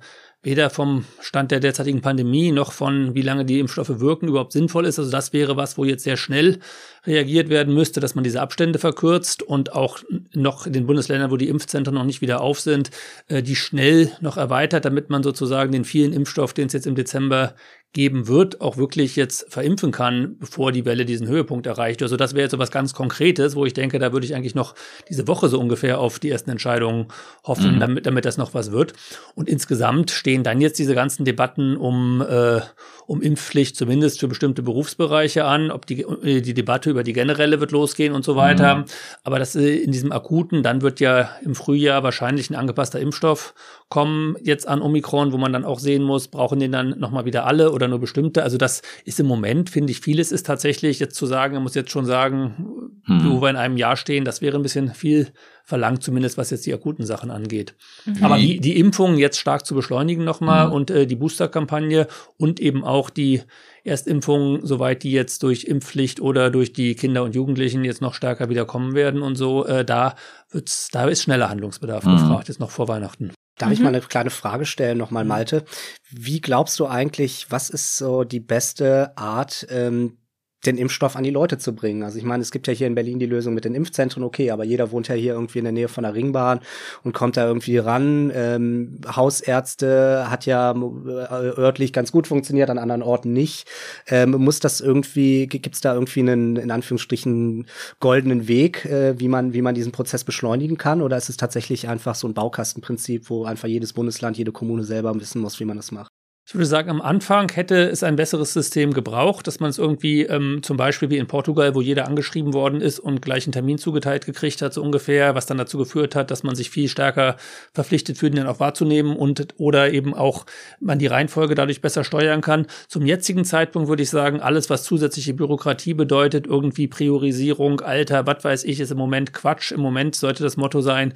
[0.44, 4.86] weder vom Stand der derzeitigen Pandemie noch von wie lange die Impfstoffe wirken überhaupt sinnvoll
[4.86, 5.00] ist.
[5.00, 6.60] Also das wäre was, wo jetzt sehr schnell
[7.08, 10.00] reagiert werden müsste, dass man diese Abstände verkürzt und auch
[10.34, 12.92] noch in den Bundesländern, wo die Impfzentren noch nicht wieder auf sind,
[13.28, 16.96] äh, die schnell noch erweitert, damit man sozusagen den vielen Impfstoff, den es jetzt im
[16.96, 17.56] Dezember
[17.94, 22.02] geben wird, auch wirklich jetzt verimpfen kann, bevor die Welle diesen Höhepunkt erreicht.
[22.02, 24.56] Also das wäre jetzt so was ganz Konkretes, wo ich denke, da würde ich eigentlich
[24.56, 24.74] noch
[25.10, 27.08] diese Woche so ungefähr auf die ersten Entscheidungen
[27.44, 27.80] hoffen, mhm.
[27.80, 28.94] damit, damit das noch was wird.
[29.36, 32.62] Und insgesamt stehen dann jetzt diese ganzen Debatten um, äh,
[33.06, 37.60] um Impfpflicht zumindest für bestimmte Berufsbereiche an, ob die, äh, die Debatte über die generelle
[37.60, 38.78] wird losgehen und so weiter.
[38.78, 38.86] Mhm.
[39.24, 43.54] Aber das äh, in diesem akuten, dann wird ja im Frühjahr wahrscheinlich ein angepasster Impfstoff
[43.94, 47.46] kommen jetzt an Omikron, wo man dann auch sehen muss, brauchen den dann nochmal wieder
[47.46, 48.42] alle oder nur bestimmte.
[48.42, 51.76] Also das ist im Moment, finde ich, vieles ist tatsächlich jetzt zu sagen, man muss
[51.76, 53.30] jetzt schon sagen, hm.
[53.30, 55.28] wo wir in einem Jahr stehen, das wäre ein bisschen viel
[55.64, 57.76] verlangt, zumindest was jetzt die akuten Sachen angeht.
[58.06, 58.24] Mhm.
[58.24, 60.74] Aber die, die Impfungen jetzt stark zu beschleunigen nochmal mhm.
[60.74, 63.44] und äh, die Boosterkampagne und eben auch die
[63.84, 68.50] Erstimpfungen, soweit die jetzt durch Impfpflicht oder durch die Kinder und Jugendlichen jetzt noch stärker
[68.50, 70.16] wieder kommen werden und so, äh, da
[70.50, 72.14] wird's, da ist schneller Handlungsbedarf mhm.
[72.14, 73.32] gefragt, jetzt noch vor Weihnachten.
[73.58, 73.74] Darf mhm.
[73.74, 75.30] ich mal eine kleine Frage stellen, nochmal, mhm.
[75.30, 75.66] Malte?
[76.10, 80.18] Wie glaubst du eigentlich, was ist so die beste Art, ähm,
[80.66, 82.04] den Impfstoff an die Leute zu bringen.
[82.04, 84.52] Also ich meine, es gibt ja hier in Berlin die Lösung mit den Impfzentren, okay,
[84.52, 86.60] aber jeder wohnt ja hier irgendwie in der Nähe von der Ringbahn
[87.04, 88.32] und kommt da irgendwie ran.
[88.34, 93.68] Ähm, Hausärzte hat ja äh, örtlich ganz gut funktioniert, an anderen Orten nicht.
[94.08, 97.68] Ähm, muss das irgendwie, gibt es da irgendwie einen, in Anführungsstrichen,
[98.00, 101.02] goldenen Weg, äh, wie man, wie man diesen Prozess beschleunigen kann?
[101.02, 105.14] Oder ist es tatsächlich einfach so ein Baukastenprinzip, wo einfach jedes Bundesland, jede Kommune selber
[105.20, 106.13] wissen muss, wie man das macht?
[106.46, 110.24] Ich würde sagen, am Anfang hätte es ein besseres System gebraucht, dass man es irgendwie
[110.24, 113.78] ähm, zum Beispiel wie in Portugal, wo jeder angeschrieben worden ist und gleich einen Termin
[113.78, 117.38] zugeteilt gekriegt hat, so ungefähr, was dann dazu geführt hat, dass man sich viel stärker
[117.74, 120.46] verpflichtet fühlt, den auch wahrzunehmen und oder eben auch
[120.82, 122.68] man die Reihenfolge dadurch besser steuern kann.
[122.90, 128.44] Zum jetzigen Zeitpunkt würde ich sagen, alles, was zusätzliche Bürokratie bedeutet, irgendwie Priorisierung, Alter, was
[128.44, 129.72] weiß ich, ist im Moment Quatsch.
[129.72, 131.14] Im Moment sollte das Motto sein,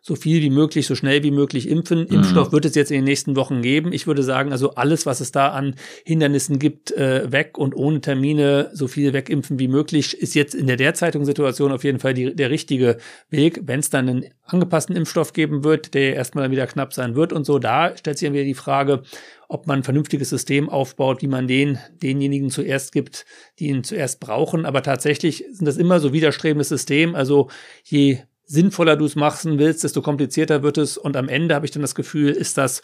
[0.00, 2.00] so viel wie möglich, so schnell wie möglich impfen.
[2.00, 2.16] Mhm.
[2.16, 3.92] Impfstoff wird es jetzt in den nächsten Wochen geben.
[3.92, 8.00] Ich würde sagen, also alles, was es da an Hindernissen gibt, äh, weg und ohne
[8.00, 12.14] Termine so viel wegimpfen wie möglich, ist jetzt in der derzeitigen Situation auf jeden Fall
[12.14, 12.98] die, der richtige
[13.30, 13.60] Weg.
[13.64, 17.32] Wenn es dann einen angepassten Impfstoff geben wird, der erstmal dann wieder knapp sein wird
[17.32, 19.02] und so, da stellt sich dann wieder die Frage,
[19.48, 23.24] ob man ein vernünftiges System aufbaut, wie man den denjenigen zuerst gibt,
[23.58, 24.66] die ihn zuerst brauchen.
[24.66, 27.14] Aber tatsächlich sind das immer so widerstrebende System.
[27.14, 27.48] Also
[27.84, 30.96] je sinnvoller du es machen willst, desto komplizierter wird es.
[30.96, 32.82] Und am Ende habe ich dann das Gefühl, ist das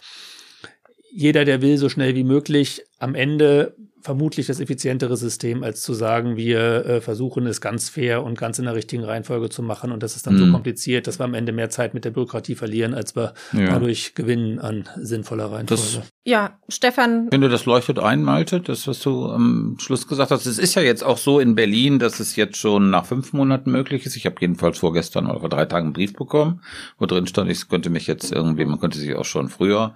[1.14, 2.83] jeder, der will, so schnell wie möglich.
[2.98, 8.22] Am Ende vermutlich das effizientere System, als zu sagen, wir äh, versuchen es ganz fair
[8.22, 9.92] und ganz in der richtigen Reihenfolge zu machen.
[9.92, 10.38] Und das ist dann mhm.
[10.38, 13.66] so kompliziert, dass wir am Ende mehr Zeit mit der Bürokratie verlieren, als wir ja.
[13.66, 15.83] dadurch gewinnen an sinnvoller Reihenfolge.
[15.83, 17.27] Das, ja, Stefan.
[17.27, 20.44] Ich finde, das leuchtet ein, Malte, das, was du am Schluss gesagt hast.
[20.44, 23.70] Es ist ja jetzt auch so in Berlin, dass es jetzt schon nach fünf Monaten
[23.70, 24.16] möglich ist.
[24.16, 26.61] Ich habe jedenfalls vorgestern oder vor drei Tagen einen Brief bekommen,
[26.98, 29.94] wo drin stand, ich könnte mich jetzt irgendwie, man könnte sich auch schon früher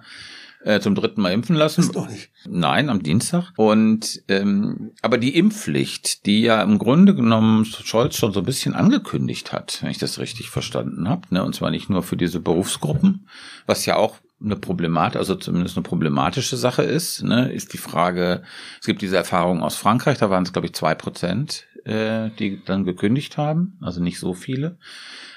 [0.63, 1.81] äh, zum dritten Mal impfen lassen.
[1.81, 2.29] Ist doch nicht.
[2.47, 3.53] Nein, am Dienstag.
[3.55, 8.75] Und ähm, aber die Impfpflicht, die ja im Grunde genommen Scholz schon so ein bisschen
[8.75, 12.39] angekündigt hat, wenn ich das richtig verstanden habe, ne, und zwar nicht nur für diese
[12.39, 13.27] Berufsgruppen,
[13.65, 18.43] was ja auch eine Problematik, also zumindest eine problematische Sache ist, ne, ist die Frage,
[18.79, 22.61] es gibt diese Erfahrung aus Frankreich, da waren es, glaube ich, zwei Prozent, äh, die
[22.63, 24.77] dann gekündigt haben, also nicht so viele.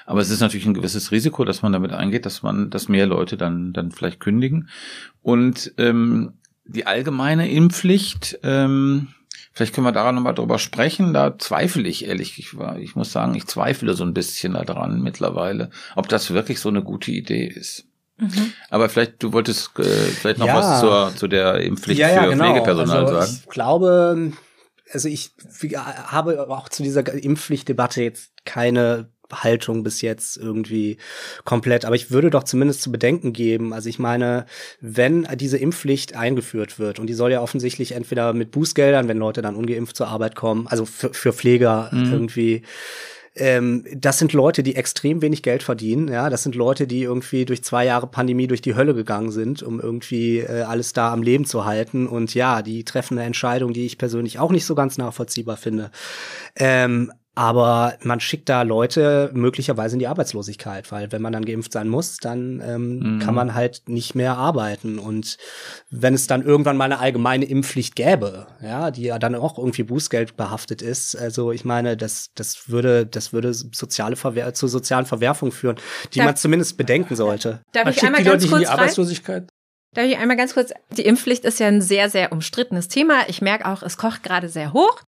[0.05, 3.07] Aber es ist natürlich ein gewisses Risiko, dass man damit eingeht, dass man, dass mehr
[3.07, 4.69] Leute dann, dann vielleicht kündigen.
[5.21, 6.33] Und ähm,
[6.65, 9.07] die allgemeine Impfpflicht, ähm,
[9.51, 11.13] vielleicht können wir daran nochmal drüber sprechen.
[11.13, 15.71] Da zweifle ich ehrlich, ich, ich muss sagen, ich zweifle so ein bisschen daran mittlerweile,
[15.95, 17.87] ob das wirklich so eine gute Idee ist.
[18.17, 18.53] Mhm.
[18.69, 20.55] Aber vielleicht, du wolltest äh, vielleicht noch ja.
[20.55, 22.45] was zur, zu der Impfpflicht ja, ja, für genau.
[22.45, 23.39] Pflegepersonal also sagen.
[23.41, 24.31] Ich glaube,
[24.93, 25.31] also ich
[26.07, 30.97] habe auch zu dieser Impfpflichtdebatte jetzt keine Haltung bis jetzt irgendwie
[31.43, 31.85] komplett.
[31.85, 33.73] Aber ich würde doch zumindest zu bedenken geben.
[33.73, 34.45] Also ich meine,
[34.79, 39.41] wenn diese Impfpflicht eingeführt wird und die soll ja offensichtlich entweder mit Bußgeldern, wenn Leute
[39.41, 42.11] dann ungeimpft zur Arbeit kommen, also für, für Pfleger mhm.
[42.11, 42.61] irgendwie
[43.35, 46.07] ähm, das sind Leute, die extrem wenig Geld verdienen.
[46.07, 49.63] Ja, das sind Leute, die irgendwie durch zwei Jahre Pandemie durch die Hölle gegangen sind,
[49.63, 52.07] um irgendwie äh, alles da am Leben zu halten.
[52.07, 55.89] Und ja, die treffen eine Entscheidung, die ich persönlich auch nicht so ganz nachvollziehbar finde.
[56.55, 61.71] Ähm, aber man schickt da Leute möglicherweise in die Arbeitslosigkeit, weil wenn man dann geimpft
[61.71, 63.19] sein muss, dann ähm, mhm.
[63.19, 64.99] kann man halt nicht mehr arbeiten.
[64.99, 65.37] Und
[65.89, 69.83] wenn es dann irgendwann mal eine allgemeine Impfpflicht gäbe, ja, die ja dann auch irgendwie
[69.83, 75.07] Bußgeld behaftet ist, also ich meine, das, das würde, das würde soziale Verwer zu sozialen
[75.07, 75.77] Verwerfungen führen,
[76.13, 77.61] die Darf man zumindest bedenken sollte.
[77.71, 79.49] Darf man ich einmal ganz kurz in die Arbeitslosigkeit?
[79.95, 83.27] Darf ich einmal ganz kurz, die Impfpflicht ist ja ein sehr, sehr umstrittenes Thema.
[83.27, 85.01] Ich merke auch, es kocht gerade sehr hoch.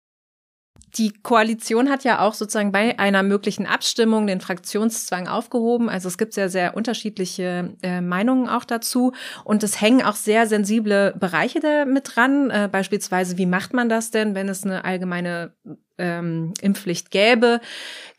[0.96, 5.88] Die Koalition hat ja auch sozusagen bei einer möglichen Abstimmung den Fraktionszwang aufgehoben.
[5.88, 9.12] Also es gibt sehr, sehr unterschiedliche äh, Meinungen auch dazu.
[9.42, 12.50] Und es hängen auch sehr sensible Bereiche damit dran.
[12.50, 15.54] Äh, beispielsweise, wie macht man das denn, wenn es eine allgemeine
[15.98, 17.60] ähm, Impfpflicht gäbe?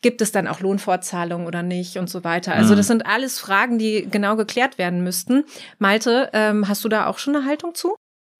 [0.02, 2.54] Gibt es dann auch Lohnfortzahlungen oder nicht und so weiter?
[2.54, 2.78] Also mhm.
[2.78, 5.44] das sind alles Fragen, die genau geklärt werden müssten.
[5.78, 7.96] Malte, ähm, hast du da auch schon eine Haltung zu?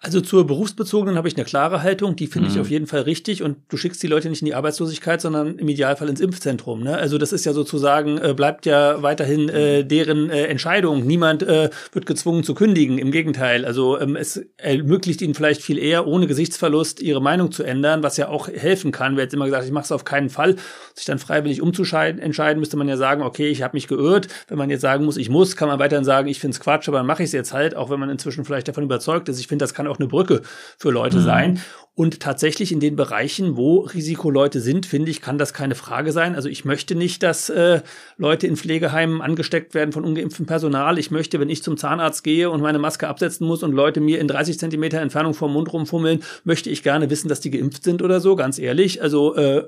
[0.07, 2.55] Also zur berufsbezogenen habe ich eine klare Haltung, die finde mhm.
[2.55, 5.59] ich auf jeden Fall richtig und du schickst die Leute nicht in die Arbeitslosigkeit, sondern
[5.59, 6.85] im Idealfall ins Impfzentrum.
[6.85, 6.97] Ne?
[6.97, 11.05] Also das ist ja sozusagen, äh, bleibt ja weiterhin äh, deren äh, Entscheidung.
[11.05, 13.64] Niemand äh, wird gezwungen zu kündigen, im Gegenteil.
[13.64, 18.16] Also ähm, es ermöglicht ihnen vielleicht viel eher, ohne Gesichtsverlust ihre Meinung zu ändern, was
[18.16, 19.16] ja auch helfen kann.
[19.16, 20.55] Wer jetzt immer gesagt, ich mache es auf keinen Fall,
[20.95, 24.29] sich dann freiwillig umzuscheiden, entscheiden, müsste man ja sagen, okay, ich habe mich geirrt.
[24.47, 26.87] Wenn man jetzt sagen muss, ich muss, kann man weiterhin sagen, ich finde es Quatsch,
[26.87, 29.40] aber dann mache ich es jetzt halt, auch wenn man inzwischen vielleicht davon überzeugt ist.
[29.40, 30.42] Ich finde, das kann auch eine Brücke
[30.78, 31.24] für Leute mhm.
[31.24, 31.61] sein.
[31.98, 36.35] Und tatsächlich in den Bereichen, wo Risikoleute sind, finde ich, kann das keine Frage sein.
[36.35, 37.80] Also ich möchte nicht, dass äh,
[38.18, 40.98] Leute in Pflegeheimen angesteckt werden von ungeimpftem Personal.
[40.98, 44.20] Ich möchte, wenn ich zum Zahnarzt gehe und meine Maske absetzen muss und Leute mir
[44.20, 48.02] in 30 Zentimeter Entfernung vom Mund rumfummeln, möchte ich gerne wissen, dass die geimpft sind
[48.02, 49.00] oder so, ganz ehrlich.
[49.00, 49.62] Also äh,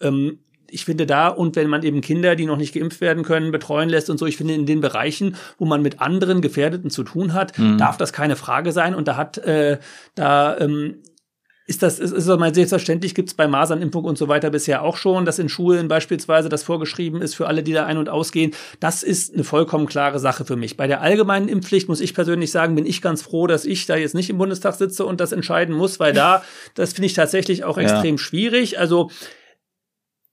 [0.00, 0.38] ähm,
[0.74, 3.88] ich finde da, und wenn man eben Kinder, die noch nicht geimpft werden können, betreuen
[3.88, 7.32] lässt und so, ich finde in den Bereichen, wo man mit anderen Gefährdeten zu tun
[7.32, 7.78] hat, mhm.
[7.78, 8.94] darf das keine Frage sein.
[8.94, 9.78] Und da hat, äh,
[10.16, 10.96] da ähm,
[11.66, 14.96] ist das, ist, ist mal selbstverständlich, gibt es bei Masernimpfung und so weiter bisher auch
[14.96, 18.52] schon, dass in Schulen beispielsweise das vorgeschrieben ist für alle, die da ein- und ausgehen.
[18.80, 20.76] Das ist eine vollkommen klare Sache für mich.
[20.76, 23.94] Bei der allgemeinen Impfpflicht muss ich persönlich sagen, bin ich ganz froh, dass ich da
[23.94, 26.42] jetzt nicht im Bundestag sitze und das entscheiden muss, weil da,
[26.74, 28.18] das finde ich tatsächlich auch extrem ja.
[28.18, 28.78] schwierig.
[28.78, 29.10] Also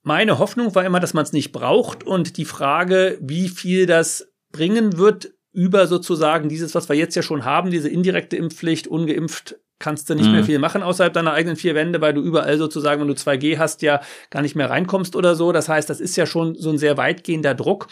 [0.04, 4.32] meine Hoffnung war immer, dass man es nicht braucht und die Frage, wie viel das
[4.52, 9.58] bringen wird, über sozusagen dieses, was wir jetzt ja schon haben, diese indirekte Impfpflicht, ungeimpft
[9.82, 10.34] kannst du nicht mhm.
[10.34, 13.58] mehr viel machen außerhalb deiner eigenen vier Wände, weil du überall sozusagen, wenn du 2G
[13.58, 15.52] hast, ja gar nicht mehr reinkommst oder so.
[15.52, 17.88] Das heißt, das ist ja schon so ein sehr weitgehender Druck.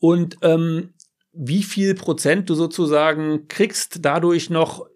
[0.00, 0.94] Und ähm,
[1.32, 4.86] wie viel Prozent du sozusagen kriegst dadurch noch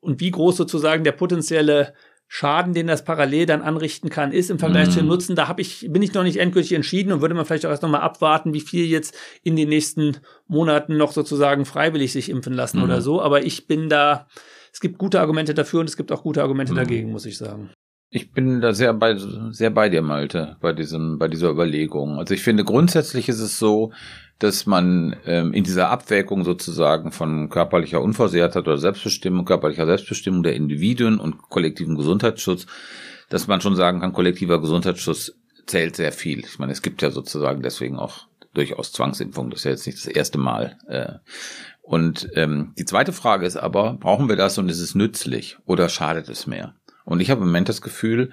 [0.00, 1.94] und wie groß sozusagen der potenzielle
[2.30, 4.90] Schaden, den das parallel dann anrichten kann, ist im Vergleich mm.
[4.90, 5.08] zu dem.
[5.08, 5.34] Nutzen.
[5.34, 7.82] Da hab ich, bin ich noch nicht endgültig entschieden und würde man vielleicht auch erst
[7.82, 12.80] nochmal abwarten, wie viel jetzt in den nächsten Monaten noch sozusagen freiwillig sich impfen lassen
[12.80, 12.82] mm.
[12.82, 13.00] oder mhm.
[13.00, 13.22] so.
[13.22, 14.28] Aber ich bin da,
[14.72, 16.76] es gibt gute Argumente dafür und es gibt auch gute Argumente mm.
[16.76, 17.70] dagegen, muss ich sagen.
[18.10, 19.16] Ich bin da sehr bei,
[19.50, 22.18] sehr bei dir, Malte, bei diesem, bei dieser Überlegung.
[22.18, 23.92] Also ich finde, grundsätzlich ist es so,
[24.38, 30.54] dass man ähm, in dieser Abwägung sozusagen von körperlicher Unversehrtheit oder Selbstbestimmung, körperlicher Selbstbestimmung der
[30.54, 32.66] Individuen und kollektivem Gesundheitsschutz,
[33.30, 35.32] dass man schon sagen kann, kollektiver Gesundheitsschutz
[35.66, 36.40] zählt sehr viel.
[36.40, 39.50] Ich meine, es gibt ja sozusagen deswegen auch durchaus Zwangsimpfung.
[39.50, 40.78] Das ist ja jetzt nicht das erste Mal.
[40.86, 41.14] Äh.
[41.82, 45.88] Und ähm, die zweite Frage ist aber, brauchen wir das und ist es nützlich oder
[45.88, 46.74] schadet es mehr?
[47.08, 48.32] Und ich habe im Moment das Gefühl,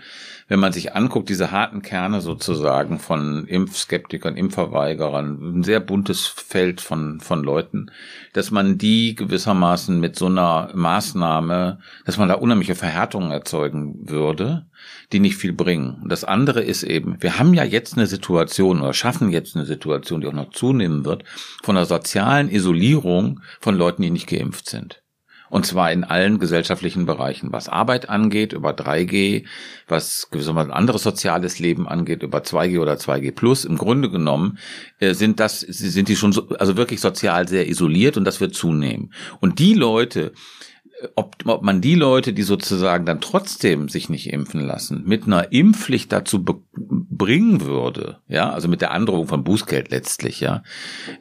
[0.49, 6.81] wenn man sich anguckt, diese harten Kerne sozusagen von Impfskeptikern, Impfverweigerern, ein sehr buntes Feld
[6.81, 7.89] von, von Leuten,
[8.33, 14.65] dass man die gewissermaßen mit so einer Maßnahme, dass man da unheimliche Verhärtungen erzeugen würde,
[15.13, 16.01] die nicht viel bringen.
[16.03, 19.65] Und das andere ist eben, wir haben ja jetzt eine Situation oder schaffen jetzt eine
[19.65, 21.23] Situation, die auch noch zunehmen wird,
[21.63, 25.04] von einer sozialen Isolierung von Leuten, die nicht geimpft sind.
[25.55, 29.45] Und zwar in allen gesellschaftlichen Bereichen, was Arbeit angeht, über 3G,
[29.87, 33.63] was gewissermaßen anderes soziales Leben angeht, über 2G oder 2G plus.
[33.63, 34.57] Im Grunde genommen
[34.99, 38.53] äh, sind das, sind die schon so, also wirklich sozial sehr isoliert und das wird
[38.53, 39.13] zunehmen.
[39.39, 40.33] Und die Leute,
[41.01, 45.25] äh, ob, ob man die Leute, die sozusagen dann trotzdem sich nicht impfen lassen, mit
[45.25, 50.63] einer Impfpflicht dazu bringen würde, ja, also mit der Androhung von Bußgeld letztlich, ja,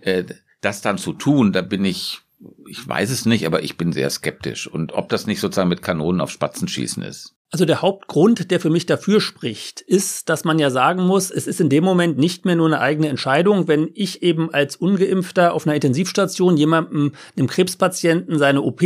[0.01, 0.25] äh,
[0.61, 2.24] das dann zu tun, da bin ich
[2.68, 4.66] ich weiß es nicht, aber ich bin sehr skeptisch.
[4.66, 7.35] Und ob das nicht sozusagen mit Kanonen auf Spatzen schießen ist.
[7.55, 11.46] Also der Hauptgrund, der für mich dafür spricht, ist, dass man ja sagen muss, es
[11.46, 15.55] ist in dem Moment nicht mehr nur eine eigene Entscheidung, wenn ich eben als ungeimpfter
[15.55, 18.83] auf einer Intensivstation jemandem, einem Krebspatienten seine OP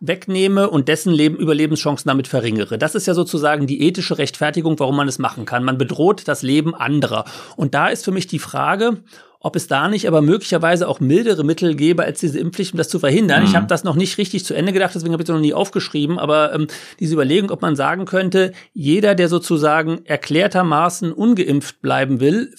[0.00, 2.76] wegnehme und dessen Leben, Überlebenschancen damit verringere.
[2.76, 5.62] Das ist ja sozusagen die ethische Rechtfertigung, warum man es machen kann.
[5.62, 7.24] Man bedroht das Leben anderer.
[7.54, 8.96] Und da ist für mich die Frage,
[9.40, 12.88] ob es da nicht aber möglicherweise auch mildere Mittel gäbe als diese Impfpflicht, um das
[12.88, 13.42] zu verhindern.
[13.42, 13.48] Mhm.
[13.48, 15.54] Ich habe das noch nicht richtig zu Ende gedacht, deswegen habe ich es noch nie
[15.54, 16.66] aufgeschrieben, aber ähm,
[16.98, 22.52] diese Überlegung, ob man sagen könnte, jeder, der sozusagen erklärtermaßen ungeimpft bleiben will,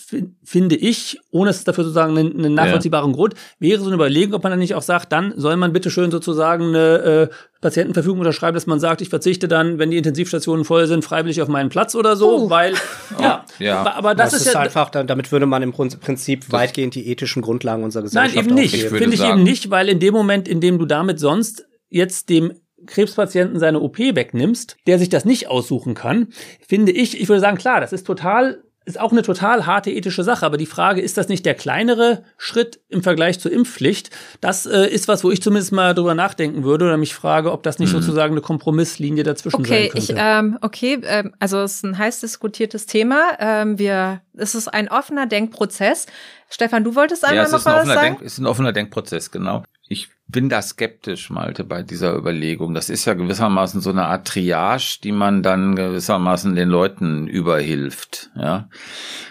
[0.44, 3.16] finde ich, ohne es dafür sozusagen einen, einen nachvollziehbaren ja.
[3.16, 5.92] Grund, wäre so eine Überlegung, ob man dann nicht auch sagt, dann soll man bitte
[5.92, 7.30] schön sozusagen eine äh,
[7.62, 11.50] Patientenverfügung unterschreiben, dass man sagt, ich verzichte dann, wenn die Intensivstationen voll sind, freiwillig auf
[11.50, 12.50] meinen Platz oder so, uh.
[12.50, 12.74] weil
[13.20, 13.82] ja, ja.
[13.82, 17.08] Aber, aber das, das ist, ist ja einfach, damit würde man im Prinzip weitgehend die
[17.08, 18.76] ethischen Grundlagen unserer Gesellschaft Nein, eben nicht.
[18.76, 22.54] Finde ich eben nicht, weil in dem Moment, in dem du damit sonst jetzt dem
[22.86, 26.28] Krebspatienten seine OP wegnimmst, der sich das nicht aussuchen kann,
[26.66, 30.24] finde ich, ich würde sagen, klar, das ist total ist auch eine total harte ethische
[30.24, 34.10] Sache, aber die Frage, ist das nicht der kleinere Schritt im Vergleich zur Impfpflicht?
[34.42, 37.64] Das äh, ist was, wo ich zumindest mal drüber nachdenken würde oder mich frage, ob
[37.64, 38.02] das nicht mhm.
[38.02, 40.14] sozusagen eine Kompromisslinie dazwischen okay, sein könnte.
[40.14, 43.38] Ich, ähm, okay, ähm, also es ist ein heiß diskutiertes Thema.
[43.40, 46.08] Ähm, wir, es ist ein offener Denkprozess.
[46.50, 48.02] Stefan, du wolltest einmal ja, noch was sagen?
[48.02, 49.64] Denk, es ist ein offener Denkprozess, genau.
[49.92, 52.76] Ich bin da skeptisch, Malte, bei dieser Überlegung.
[52.76, 58.30] Das ist ja gewissermaßen so eine Art Triage, die man dann gewissermaßen den Leuten überhilft,
[58.36, 58.70] ja.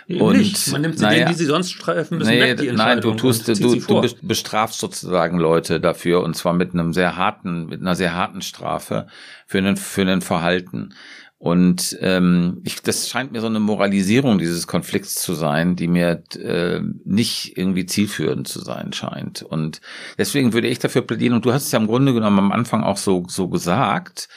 [0.09, 0.73] Und nicht.
[0.73, 3.15] man nimmt sie naja, denen, die sie sonst treffen müssen, nee, weg, die Nein, du
[3.15, 7.95] tust, du, du bestrafst sozusagen Leute dafür und zwar mit einem sehr harten, mit einer
[7.95, 9.07] sehr harten Strafe
[9.47, 10.93] für einen, für einen Verhalten.
[11.39, 16.25] Und ähm, ich, das scheint mir so eine Moralisierung dieses Konflikts zu sein, die mir
[16.37, 19.43] äh, nicht irgendwie zielführend zu sein scheint.
[19.43, 19.81] Und
[20.19, 22.83] deswegen würde ich dafür plädieren, und du hast es ja im Grunde genommen am Anfang
[22.83, 24.29] auch so, so gesagt,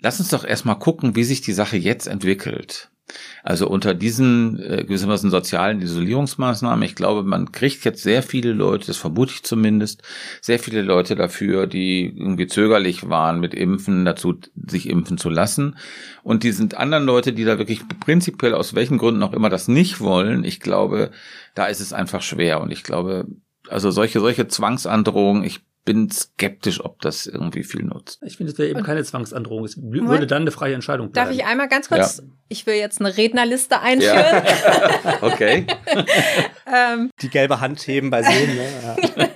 [0.00, 2.90] lass uns doch erstmal gucken, wie sich die Sache jetzt entwickelt.
[3.42, 8.86] Also unter diesen äh, gewissermaßen sozialen Isolierungsmaßnahmen, ich glaube, man kriegt jetzt sehr viele Leute,
[8.86, 10.02] das vermute ich zumindest,
[10.40, 15.76] sehr viele Leute dafür, die irgendwie zögerlich waren mit Impfen, dazu sich impfen zu lassen.
[16.22, 19.68] Und die sind anderen Leute, die da wirklich prinzipiell aus welchen Gründen auch immer das
[19.68, 21.10] nicht wollen, ich glaube,
[21.54, 22.60] da ist es einfach schwer.
[22.60, 23.26] Und ich glaube,
[23.68, 28.20] also solche, solche Zwangsandrohungen, ich bin skeptisch, ob das irgendwie viel nutzt.
[28.22, 29.64] Ich finde, es wäre eben keine Zwangsandrohung.
[29.64, 31.28] Es würde dann eine freie Entscheidung bleiben.
[31.30, 32.24] Darf ich einmal ganz kurz, ja.
[32.50, 34.14] ich will jetzt eine Rednerliste einführen.
[34.14, 35.22] Ja.
[35.22, 35.66] okay.
[36.66, 37.08] ähm.
[37.22, 38.54] Die gelbe Hand heben bei Sehen.
[38.54, 38.68] Ne?
[39.16, 39.28] Ja.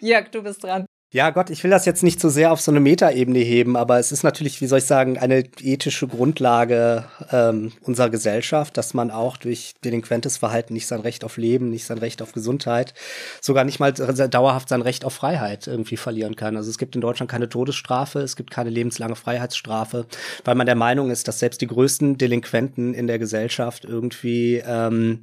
[0.00, 0.86] Jörg, du bist dran.
[1.14, 4.00] Ja, Gott, ich will das jetzt nicht so sehr auf so eine Metaebene heben, aber
[4.00, 9.12] es ist natürlich, wie soll ich sagen, eine ethische Grundlage ähm, unserer Gesellschaft, dass man
[9.12, 12.94] auch durch delinquentes Verhalten nicht sein Recht auf Leben, nicht sein Recht auf Gesundheit,
[13.40, 16.56] sogar nicht mal dauerhaft sein Recht auf Freiheit irgendwie verlieren kann.
[16.56, 20.06] Also es gibt in Deutschland keine Todesstrafe, es gibt keine lebenslange Freiheitsstrafe,
[20.44, 25.20] weil man der Meinung ist, dass selbst die größten Delinquenten in der Gesellschaft irgendwie ähm,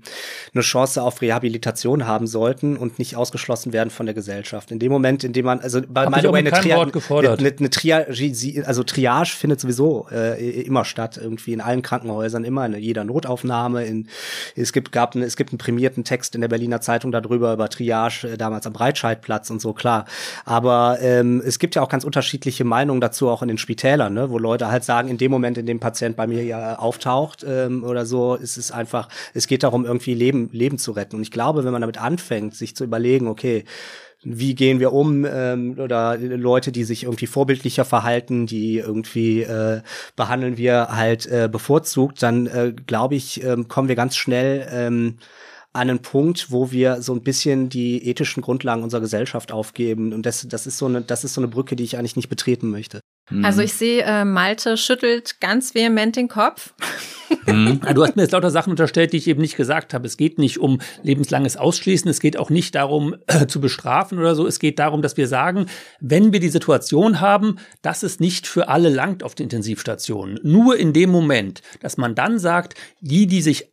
[0.53, 4.71] eine Chance auf Rehabilitation haben sollten und nicht ausgeschlossen werden von der Gesellschaft.
[4.71, 8.63] In dem Moment, in dem man, also by the way, eine, Tria eine, eine Triage,
[8.65, 13.85] also Triage findet sowieso äh, immer statt, irgendwie in allen Krankenhäusern, immer in jeder Notaufnahme.
[13.85, 14.07] In,
[14.55, 18.27] es gibt, gab, es gibt einen prämierten Text in der Berliner Zeitung darüber, über Triage,
[18.27, 20.05] äh, damals am Breitscheidplatz und so, klar.
[20.45, 24.29] Aber ähm, es gibt ja auch ganz unterschiedliche Meinungen dazu, auch in den Spitälern, ne,
[24.29, 27.83] wo Leute halt sagen, in dem Moment, in dem Patient bei mir ja auftaucht ähm,
[27.83, 31.17] oder so, ist es einfach, es geht darum, irgendwie Leben, Leben zu retten.
[31.17, 33.65] Und ich glaube, wenn man damit anfängt, sich zu überlegen, okay,
[34.23, 39.81] wie gehen wir um ähm, oder Leute, die sich irgendwie vorbildlicher verhalten, die irgendwie äh,
[40.15, 45.17] behandeln wir halt äh, bevorzugt, dann äh, glaube ich, äh, kommen wir ganz schnell ähm,
[45.73, 50.13] an einen Punkt, wo wir so ein bisschen die ethischen Grundlagen unserer Gesellschaft aufgeben.
[50.13, 52.29] Und das, das ist so eine, das ist so eine Brücke, die ich eigentlich nicht
[52.29, 52.99] betreten möchte.
[53.29, 53.45] Mhm.
[53.45, 56.73] Also ich sehe, äh, Malte schüttelt ganz vehement den Kopf.
[57.45, 57.79] Mhm.
[57.95, 60.05] Du hast mir jetzt lauter Sachen unterstellt, die ich eben nicht gesagt habe.
[60.05, 64.35] Es geht nicht um lebenslanges Ausschließen, es geht auch nicht darum äh, zu bestrafen oder
[64.35, 64.45] so.
[64.45, 65.67] Es geht darum, dass wir sagen,
[66.01, 70.77] wenn wir die Situation haben, dass es nicht für alle langt auf die Intensivstationen, nur
[70.77, 73.71] in dem Moment, dass man dann sagt, die, die sich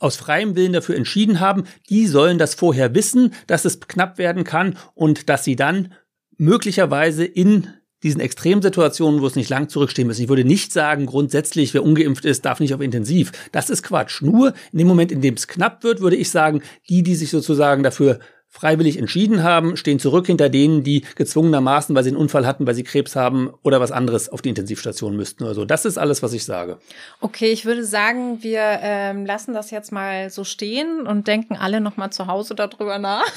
[0.00, 4.44] aus freiem Willen dafür entschieden haben, die sollen das vorher wissen, dass es knapp werden
[4.44, 5.92] kann und dass sie dann
[6.36, 7.68] möglicherweise in
[8.04, 10.18] diesen Extremsituationen, wo es nicht lang zurückstehen muss.
[10.18, 13.32] Ich würde nicht sagen, grundsätzlich, wer ungeimpft ist, darf nicht auf Intensiv.
[13.50, 14.20] Das ist Quatsch.
[14.20, 17.30] Nur in dem Moment, in dem es knapp wird, würde ich sagen, die, die sich
[17.30, 18.20] sozusagen dafür
[18.54, 22.74] freiwillig entschieden haben, stehen zurück hinter denen, die gezwungenermaßen, weil sie einen Unfall hatten, weil
[22.76, 25.44] sie Krebs haben oder was anderes auf die Intensivstation müssten.
[25.44, 26.78] Also das ist alles, was ich sage.
[27.20, 31.80] Okay, ich würde sagen, wir ähm, lassen das jetzt mal so stehen und denken alle
[31.80, 33.26] noch mal zu Hause darüber nach.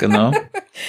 [0.00, 0.32] Genau.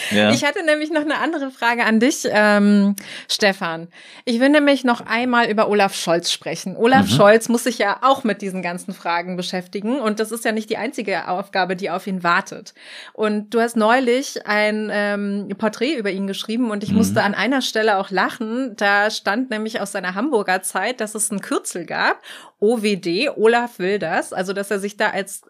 [0.09, 0.31] Ja.
[0.31, 2.95] Ich hatte nämlich noch eine andere Frage an dich, ähm,
[3.29, 3.87] Stefan.
[4.23, 6.75] Ich will nämlich noch einmal über Olaf Scholz sprechen.
[6.75, 7.15] Olaf mhm.
[7.15, 10.69] Scholz muss sich ja auch mit diesen ganzen Fragen beschäftigen und das ist ja nicht
[10.69, 12.73] die einzige Aufgabe, die auf ihn wartet.
[13.13, 16.97] Und und du hast neulich ein ähm, Porträt über ihn geschrieben und ich mhm.
[16.97, 18.75] musste an einer Stelle auch lachen.
[18.77, 22.21] Da stand nämlich aus seiner Hamburger Zeit, dass es ein Kürzel gab.
[22.59, 24.31] OWD, Olaf will das.
[24.31, 25.41] Also, dass er sich da als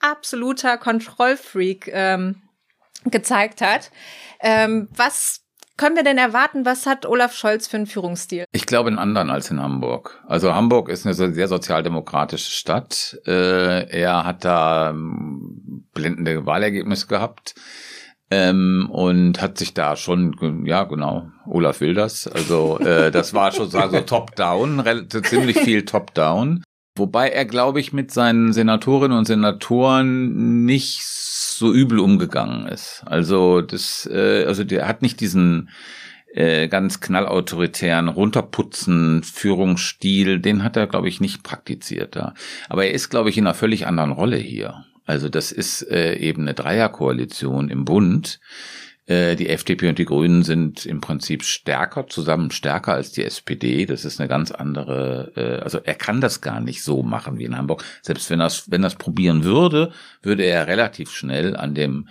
[0.00, 2.42] absoluter Kontrollfreak ähm,
[3.04, 3.92] gezeigt hat.
[4.40, 5.42] Ähm, was
[5.80, 8.44] können wir denn erwarten, was hat Olaf Scholz für einen Führungsstil?
[8.52, 10.22] Ich glaube einen anderen als in Hamburg.
[10.28, 13.18] Also Hamburg ist eine sehr sozialdemokratische Stadt.
[13.26, 17.54] Äh, er hat da ähm, blendende Wahlergebnisse gehabt.
[18.30, 22.28] Ähm, und hat sich da schon, ja genau, Olaf will das.
[22.28, 24.84] Also äh, das war schon so top-down,
[25.24, 26.62] ziemlich viel top-down.
[26.96, 31.02] Wobei er, glaube ich, mit seinen Senatorinnen und Senatoren nicht
[31.60, 33.02] so übel umgegangen ist.
[33.06, 35.68] Also das, äh, also der hat nicht diesen
[36.32, 42.34] äh, ganz knallautoritären Runterputzen Führungsstil, den hat er, glaube ich, nicht praktiziert da.
[42.68, 44.84] Aber er ist, glaube ich, in einer völlig anderen Rolle hier.
[45.06, 48.40] Also das ist äh, eben eine Dreierkoalition im Bund
[49.08, 53.86] die FDP und die Grünen sind im Prinzip stärker, zusammen stärker als die SPD.
[53.86, 57.44] Das ist eine ganz andere, äh, also er kann das gar nicht so machen wie
[57.44, 57.84] in Hamburg.
[58.02, 59.90] Selbst wenn das, wenn das probieren würde,
[60.22, 62.08] würde er relativ schnell an dem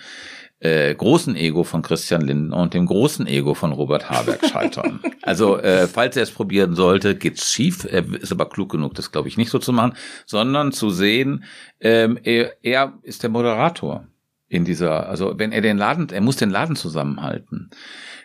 [0.60, 5.00] äh, großen Ego von Christian Lindner und dem großen Ego von Robert Habeck scheitern.
[5.22, 7.88] also äh, falls er es probieren sollte, geht's schief.
[7.90, 9.94] Er ist aber klug genug, das glaube ich nicht so zu machen,
[10.26, 11.46] sondern zu sehen,
[11.80, 14.06] ähm, er, er ist der Moderator
[14.50, 17.70] in dieser, also wenn er den Laden, er muss den Laden zusammenhalten.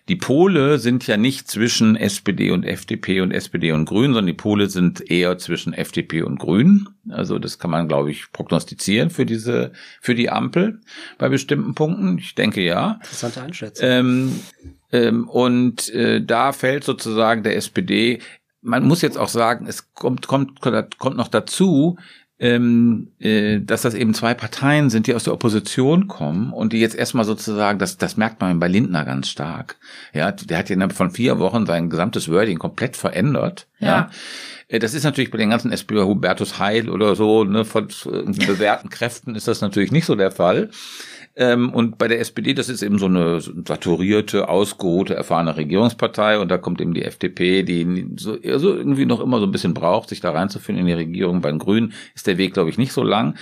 [0.08, 4.34] Die Pole sind ja nicht zwischen SPD und FDP und SPD und Grünen, sondern die
[4.34, 6.88] Pole sind eher zwischen FDP und Grünen.
[7.08, 10.80] Also das kann man, glaube ich, prognostizieren für diese, für die Ampel
[11.16, 12.18] bei bestimmten Punkten.
[12.18, 12.98] Ich denke ja.
[13.02, 13.88] Interessante Einschätzung.
[13.88, 14.40] Ähm,
[14.92, 18.20] ähm, und äh, da fällt sozusagen der SPD
[18.66, 21.98] man muss jetzt auch sagen, es kommt, kommt, kommt noch dazu,
[22.40, 26.80] ähm, äh, dass das eben zwei Parteien sind, die aus der Opposition kommen und die
[26.80, 29.76] jetzt erstmal sozusagen, das, das merkt man bei Lindner ganz stark.
[30.12, 33.68] Ja, der hat ja von vier Wochen sein gesamtes Wording komplett verändert.
[33.78, 33.86] Ja.
[33.88, 34.10] ja.
[34.68, 38.90] Äh, das ist natürlich bei den ganzen SPÖ Hubertus Heil oder so, ne, von bewährten
[38.90, 40.70] Kräften ist das natürlich nicht so der Fall.
[41.36, 46.38] Ähm, und bei der SPD, das ist eben so eine saturierte, ausgeruhte, erfahrene Regierungspartei.
[46.38, 49.74] Und da kommt eben die FDP, die so also irgendwie noch immer so ein bisschen
[49.74, 51.40] braucht, sich da reinzufinden in die Regierung.
[51.40, 53.36] Bei den Grünen ist der Weg, glaube ich, nicht so lang.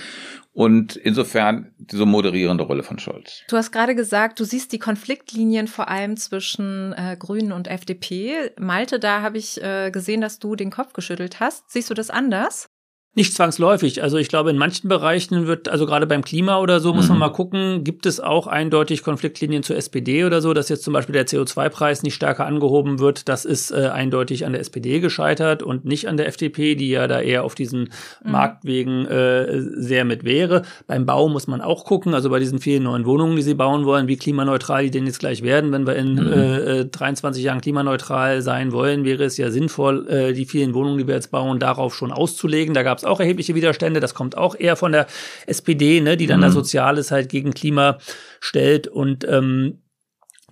[0.53, 3.41] Und insofern diese moderierende Rolle von Scholz.
[3.49, 8.51] Du hast gerade gesagt, du siehst die Konfliktlinien vor allem zwischen äh, Grünen und FDP.
[8.59, 11.71] Malte, da habe ich äh, gesehen, dass du den Kopf geschüttelt hast.
[11.71, 12.67] Siehst du das anders?
[13.15, 14.01] Nicht zwangsläufig.
[14.01, 17.17] Also ich glaube, in manchen Bereichen wird, also gerade beim Klima oder so, muss man
[17.17, 17.19] mhm.
[17.19, 21.13] mal gucken, gibt es auch eindeutig Konfliktlinien zur SPD oder so, dass jetzt zum Beispiel
[21.13, 23.29] der CO2-Preis nicht stärker angehoben wird.
[23.29, 27.05] Das ist äh, eindeutig an der SPD gescheitert und nicht an der FDP, die ja
[27.05, 27.91] da eher auf diesen
[28.23, 28.31] mhm.
[28.31, 30.63] Marktwegen äh, sehr mit wäre.
[30.87, 33.85] Beim Bau muss man auch gucken, also bei diesen vielen neuen Wohnungen, die sie bauen
[33.85, 35.71] wollen, wie klimaneutral die denn jetzt gleich werden.
[35.71, 36.33] Wenn wir in mhm.
[36.33, 41.07] äh, 23 Jahren klimaneutral sein wollen, wäre es ja sinnvoll, äh, die vielen Wohnungen, die
[41.07, 42.73] wir jetzt bauen, darauf schon auszulegen.
[42.73, 43.99] Da gab es auch erhebliche Widerstände.
[43.99, 45.07] Das kommt auch eher von der
[45.47, 46.43] SPD, ne, die dann mhm.
[46.43, 47.97] da Soziales halt gegen Klima
[48.39, 48.87] stellt.
[48.87, 49.79] Und ähm,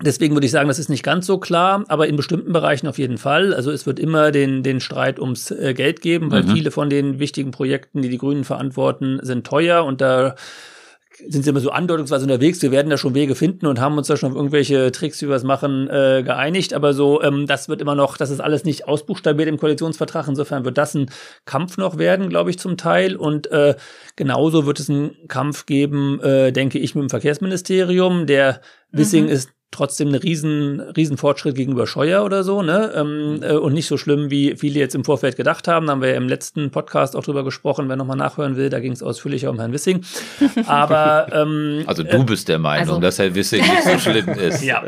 [0.00, 2.98] Deswegen würde ich sagen, das ist nicht ganz so klar, aber in bestimmten Bereichen auf
[2.98, 3.54] jeden Fall.
[3.54, 6.52] Also es wird immer den, den Streit ums äh, Geld geben, weil mhm.
[6.52, 10.34] viele von den wichtigen Projekten, die die Grünen verantworten, sind teuer und da
[11.28, 12.62] sind sie immer so andeutungsweise unterwegs.
[12.62, 15.28] Wir werden da schon Wege finden und haben uns da schon auf irgendwelche Tricks, wie
[15.28, 16.74] wir es machen, äh, geeinigt.
[16.74, 20.28] Aber so, ähm, das wird immer noch, das ist alles nicht ausbuchstabiert im Koalitionsvertrag.
[20.28, 21.10] Insofern wird das ein
[21.44, 23.16] Kampf noch werden, glaube ich, zum Teil.
[23.16, 23.74] Und äh,
[24.16, 28.26] genauso wird es einen Kampf geben, äh, denke ich, mit dem Verkehrsministerium.
[28.26, 28.60] Der
[28.90, 29.30] Wissing mhm.
[29.30, 32.92] ist trotzdem ein riesen, riesen Fortschritt gegenüber Scheuer oder so, ne?
[32.94, 35.86] Ähm, äh, und nicht so schlimm, wie viele jetzt im Vorfeld gedacht haben.
[35.86, 37.88] Da haben wir ja im letzten Podcast auch drüber gesprochen.
[37.88, 40.04] Wer nochmal nachhören will, da ging es ausführlicher um Herrn Wissing.
[40.66, 44.62] Aber ähm, also du bist der Meinung, also, dass Herr Wissing nicht so schlimm ist.
[44.62, 44.82] Ja.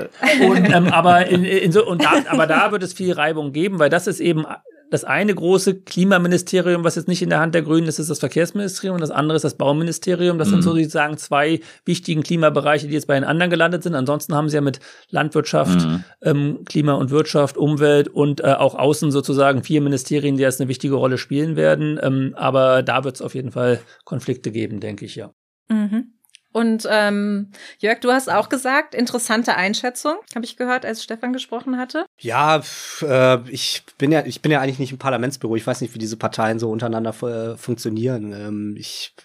[0.47, 3.79] Und ähm, aber in, in so und da, aber da wird es viel Reibung geben,
[3.79, 4.45] weil das ist eben
[4.91, 8.19] das eine große Klimaministerium, was jetzt nicht in der Hand der Grünen ist, ist das
[8.19, 10.39] Verkehrsministerium und das andere ist das Bauministerium.
[10.39, 10.53] Das mhm.
[10.53, 13.95] sind sozusagen zwei wichtigen Klimabereiche, die jetzt bei den anderen gelandet sind.
[13.95, 14.81] Ansonsten haben sie ja mit
[15.11, 16.05] Landwirtschaft, mhm.
[16.23, 20.69] ähm, Klima und Wirtschaft, Umwelt und äh, auch Außen sozusagen vier Ministerien, die jetzt eine
[20.69, 21.99] wichtige Rolle spielen werden.
[22.03, 25.33] Ähm, aber da wird es auf jeden Fall Konflikte geben, denke ich ja.
[25.69, 26.14] Mhm.
[26.55, 27.49] Und ähm,
[27.81, 32.07] Jörg, du hast auch gesagt, interessante Einschätzung, habe ich gehört, als Stefan gesprochen hatte.
[32.21, 32.63] Ja,
[33.03, 35.57] äh, ich bin ja, ich bin ja eigentlich nicht im Parlamentsbüro.
[35.57, 38.33] Ich weiß nicht, wie diese Parteien so untereinander äh, funktionieren.
[38.33, 39.17] Ähm, ich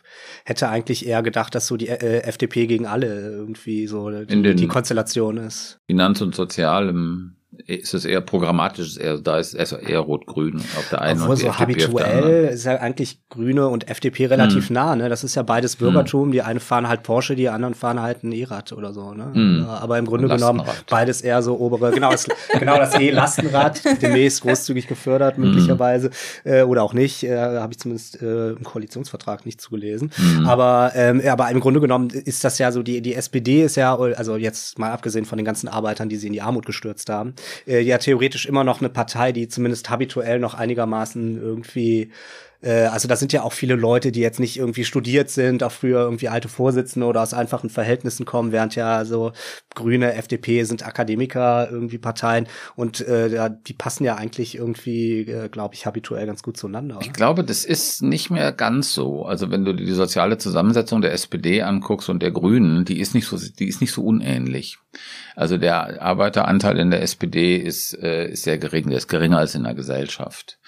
[0.44, 4.68] hätte eigentlich eher gedacht, dass so die äh, FDP gegen alle irgendwie so die, die
[4.68, 5.78] Konstellation ist.
[5.86, 7.36] Finanz- und Sozialem
[7.66, 11.42] ist es eher programmatisch, eher, da ist es eher rot-grün auf der einen Obwohl und
[11.42, 14.74] so FDP habituell ist ja eigentlich Grüne und FDP relativ hm.
[14.74, 15.10] nah, ne?
[15.10, 16.26] Das ist ja beides Bürgertum.
[16.26, 16.32] Hm.
[16.32, 19.32] Die einen fahren halt Porsche, die anderen fahren halt ein E-Rad oder so, ne?
[19.34, 19.66] Hm.
[19.68, 22.28] Aber im Grunde genommen beides eher so obere, genau das,
[22.60, 26.12] genau das E-Lastenrad, demnächst großzügig gefördert, möglicherweise,
[26.44, 30.12] äh, oder auch nicht, äh, habe ich zumindest äh, im Koalitionsvertrag nicht zugelesen.
[30.46, 33.98] Aber, ähm, aber im Grunde genommen ist das ja so, die, die SPD ist ja,
[33.98, 37.34] also jetzt mal abgesehen von den ganzen Arbeitern, die sie in die Armut gestürzt haben,
[37.68, 42.12] äh, ja theoretisch immer noch eine Partei, die zumindest habituell noch einigermaßen irgendwie
[42.62, 45.72] äh, also da sind ja auch viele Leute, die jetzt nicht irgendwie studiert sind, auch
[45.72, 49.32] früher irgendwie alte Vorsitzende oder aus einfachen Verhältnissen kommen, während ja so
[49.76, 55.76] Grüne, FDP sind Akademiker irgendwie Parteien und äh, die passen ja eigentlich irgendwie, äh, glaube
[55.76, 56.98] ich, habituell ganz gut zueinander.
[56.98, 57.06] Oder?
[57.06, 59.26] Ich glaube, das ist nicht mehr ganz so.
[59.26, 63.28] Also wenn du die soziale Zusammensetzung der SPD anguckst und der Grünen, die ist nicht
[63.28, 64.78] so, die ist nicht so unähnlich.
[65.36, 69.56] Also der Arbeiteranteil in der SPD ist, äh, ist sehr gering, der ist geringer als
[69.56, 70.60] in der Gesellschaft.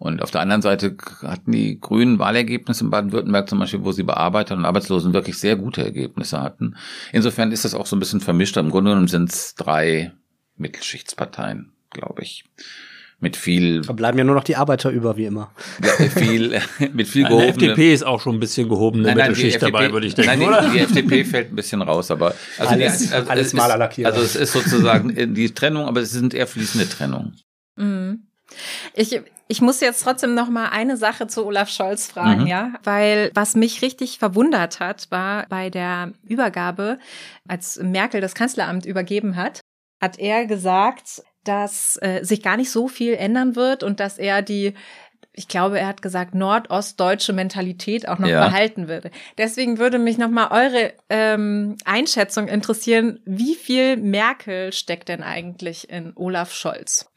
[0.00, 4.02] Und auf der anderen Seite hatten die Grünen Wahlergebnisse in Baden-Württemberg zum Beispiel, wo sie
[4.02, 6.74] bei Arbeitern und Arbeitslosen wirklich sehr gute Ergebnisse hatten.
[7.12, 8.56] Insofern ist das auch so ein bisschen vermischt.
[8.56, 10.12] Im Grunde genommen sind es drei
[10.56, 12.44] Mittelschichtsparteien, glaube ich
[13.20, 13.82] mit viel.
[13.82, 15.52] Da bleiben ja nur noch die Arbeiter über, wie immer.
[15.84, 16.58] Ja, viel,
[16.94, 17.52] mit viel gehobene.
[17.52, 20.14] Die FDP ist auch schon ein bisschen gehobene nein, nein, Mittelschicht FDP, dabei, würde ich
[20.14, 20.40] denken.
[20.40, 20.62] Nein, oder?
[20.62, 24.06] Die, die FDP fällt ein bisschen raus, aber also, alles, die, also alles maler lackiert.
[24.06, 27.36] Also es ist sozusagen die Trennung, aber es sind eher fließende Trennungen.
[27.76, 28.29] Mhm.
[28.94, 32.46] Ich, ich muss jetzt trotzdem noch mal eine Sache zu Olaf Scholz fragen, mhm.
[32.46, 36.98] ja, weil was mich richtig verwundert hat, war bei der Übergabe,
[37.48, 39.60] als Merkel das Kanzleramt übergeben hat,
[40.00, 44.42] hat er gesagt, dass äh, sich gar nicht so viel ändern wird und dass er
[44.42, 44.74] die
[45.32, 48.46] ich glaube, er hat gesagt, nordostdeutsche Mentalität auch noch ja.
[48.46, 49.10] behalten würde.
[49.38, 53.20] Deswegen würde mich noch mal eure ähm, Einschätzung interessieren.
[53.24, 57.10] Wie viel Merkel steckt denn eigentlich in Olaf Scholz?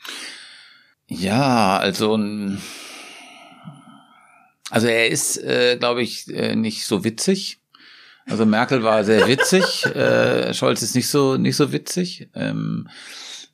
[1.07, 2.17] Ja, also
[4.69, 7.59] also er ist, äh, glaube ich, äh, nicht so witzig.
[8.25, 12.29] Also Merkel war sehr witzig, äh, Scholz ist nicht so nicht so witzig.
[12.33, 12.87] Ähm,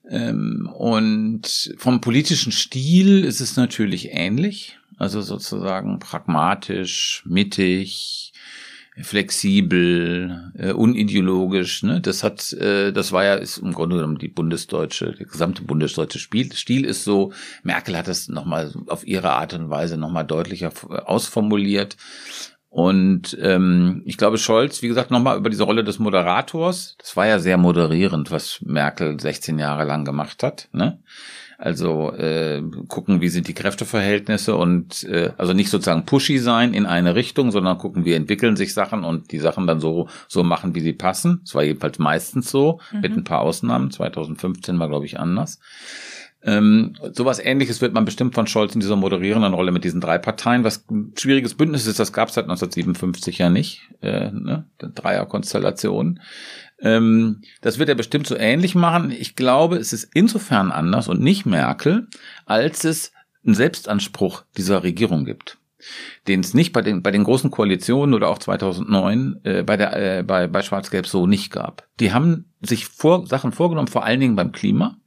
[0.09, 8.28] ähm, und vom politischen Stil ist es natürlich ähnlich, also sozusagen pragmatisch, mittig,
[9.01, 11.83] flexibel, äh, unideologisch.
[11.83, 12.01] Ne?
[12.01, 16.19] Das hat, äh, das war ja ist im Grunde genommen die bundesdeutsche, der gesamte bundesdeutsche
[16.19, 17.31] Spiel, Stil ist so.
[17.63, 20.71] Merkel hat das nochmal auf ihre Art und Weise nochmal deutlicher
[21.05, 21.97] ausformuliert.
[22.69, 26.95] Und ähm, ich glaube, Scholz, wie gesagt, nochmal über diese Rolle des Moderators.
[26.99, 30.69] Das war ja sehr moderierend, was Merkel 16 Jahre lang gemacht hat.
[30.71, 30.99] Ne?
[31.61, 36.85] Also äh, gucken, wie sind die Kräfteverhältnisse und äh, also nicht sozusagen pushy sein in
[36.85, 40.73] eine Richtung, sondern gucken, wie entwickeln sich Sachen und die Sachen dann so so machen,
[40.73, 41.41] wie sie passen.
[41.43, 43.01] Das war jedenfalls meistens so, mhm.
[43.01, 43.91] mit ein paar Ausnahmen.
[43.91, 45.59] 2015 war, glaube ich, anders.
[46.41, 50.17] Ähm, sowas ähnliches wird man bestimmt von Scholz in dieser moderierenden Rolle mit diesen drei
[50.17, 50.63] Parteien.
[50.63, 53.81] Was ein schwieriges Bündnis ist, das gab es seit 1957 ja nicht.
[54.01, 54.63] Äh, ne?
[54.77, 56.21] Dreierkonstellation.
[56.81, 59.11] Ähm, das wird er bestimmt so ähnlich machen.
[59.11, 62.07] Ich glaube, es ist insofern anders und nicht Merkel,
[62.45, 63.11] als es
[63.45, 65.59] einen Selbstanspruch dieser Regierung gibt
[66.27, 70.19] den es nicht bei den bei den großen Koalitionen oder auch 2009 äh, bei der
[70.19, 71.87] äh, bei bei Schwarz-Gelb so nicht gab.
[71.99, 74.97] Die haben sich vor Sachen vorgenommen, vor allen Dingen beim Klima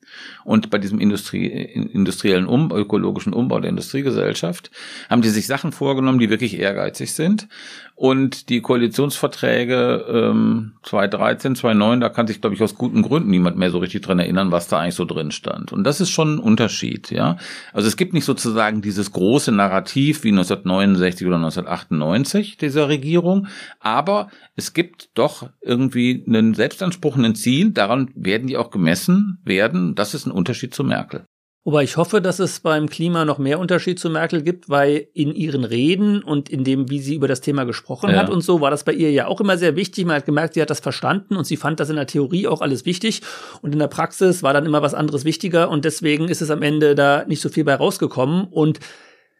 [0.44, 4.70] und bei diesem Industrie, industriellen um, ökologischen Umbau der Industriegesellschaft
[5.08, 7.48] haben die sich Sachen vorgenommen, die wirklich ehrgeizig sind.
[7.94, 13.58] Und die Koalitionsverträge ähm, 2013, 2009, da kann sich, glaube ich, aus guten Gründen niemand
[13.58, 15.72] mehr so richtig dran erinnern, was da eigentlich so drin stand.
[15.72, 17.36] Und das ist schon ein Unterschied, ja.
[17.72, 23.46] Also es gibt nicht sozusagen dieses große Narrativ wie 1969 oder 1998 dieser Regierung,
[23.78, 29.94] aber es gibt doch irgendwie einen Selbstanspruch, ein Ziel, daran werden die auch gemessen werden.
[29.94, 31.26] Das ist ein Unterschied zu Merkel.
[31.64, 35.32] Wobei ich hoffe, dass es beim Klima noch mehr Unterschied zu Merkel gibt, weil in
[35.32, 38.16] ihren Reden und in dem, wie sie über das Thema gesprochen ja.
[38.16, 40.04] hat und so, war das bei ihr ja auch immer sehr wichtig.
[40.04, 42.62] Man hat gemerkt, sie hat das verstanden und sie fand das in der Theorie auch
[42.62, 43.22] alles wichtig.
[43.62, 46.62] Und in der Praxis war dann immer was anderes wichtiger und deswegen ist es am
[46.62, 48.48] Ende da nicht so viel bei rausgekommen.
[48.50, 48.80] Und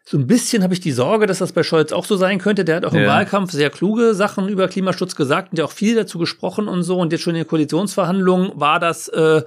[0.05, 2.65] so ein bisschen habe ich die Sorge, dass das bei Scholz auch so sein könnte.
[2.65, 5.95] Der hat auch im Wahlkampf sehr kluge Sachen über Klimaschutz gesagt und der auch viel
[5.95, 6.99] dazu gesprochen und so.
[6.99, 9.43] Und jetzt schon in den Koalitionsverhandlungen war das äh,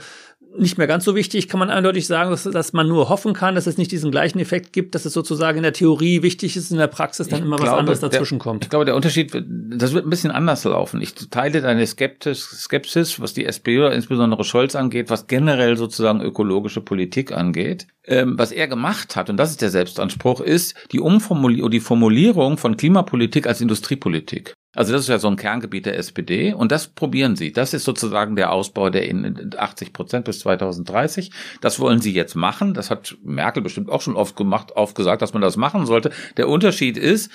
[0.58, 3.56] nicht mehr ganz so wichtig, kann man eindeutig sagen, dass, dass man nur hoffen kann,
[3.56, 6.72] dass es nicht diesen gleichen Effekt gibt, dass es sozusagen in der Theorie wichtig ist,
[6.72, 8.66] in der Praxis dann ich immer glaube, was anderes dazwischen der, kommt.
[8.66, 11.02] Ich glaube, der Unterschied, das wird ein bisschen anders laufen.
[11.02, 16.22] Ich teile deine Skeptis, Skepsis, was die SPD oder insbesondere Scholz angeht, was generell sozusagen
[16.22, 17.88] ökologische Politik angeht.
[18.08, 22.58] Ähm, was er gemacht hat, und das ist der Selbstanspruch, ist die Umformulierung, die Formulierung
[22.58, 24.54] von Klimapolitik als Industriepolitik.
[24.76, 27.52] Also das ist ja so ein Kerngebiet der SPD und das probieren sie.
[27.52, 31.32] Das ist sozusagen der Ausbau der in 80 Prozent bis 2030.
[31.62, 32.74] Das wollen sie jetzt machen.
[32.74, 36.12] Das hat Merkel bestimmt auch schon oft gemacht, oft gesagt, dass man das machen sollte.
[36.38, 37.32] Der Unterschied ist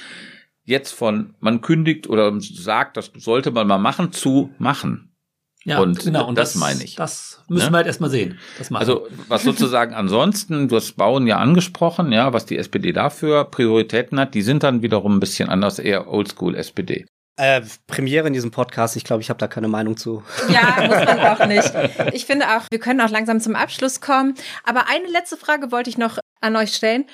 [0.65, 5.11] jetzt von man kündigt oder sagt, das sollte man mal machen, zu machen.
[5.65, 6.95] Ja, und genau, und das, das meine ich.
[6.95, 7.73] Das müssen ne?
[7.73, 8.39] wir halt erstmal sehen.
[8.71, 14.19] also was sozusagen ansonsten, du hast Bauen ja angesprochen, ja, was die SPD dafür Prioritäten
[14.19, 17.05] hat, die sind dann wiederum ein bisschen anders, eher Oldschool SPD.
[17.41, 20.23] Äh, Premiere in diesem Podcast, ich glaube, ich habe da keine Meinung zu.
[20.51, 21.73] Ja, muss man auch nicht.
[22.13, 24.35] Ich finde auch, wir können auch langsam zum Abschluss kommen.
[24.63, 27.07] Aber eine letzte Frage wollte ich noch an euch stellen.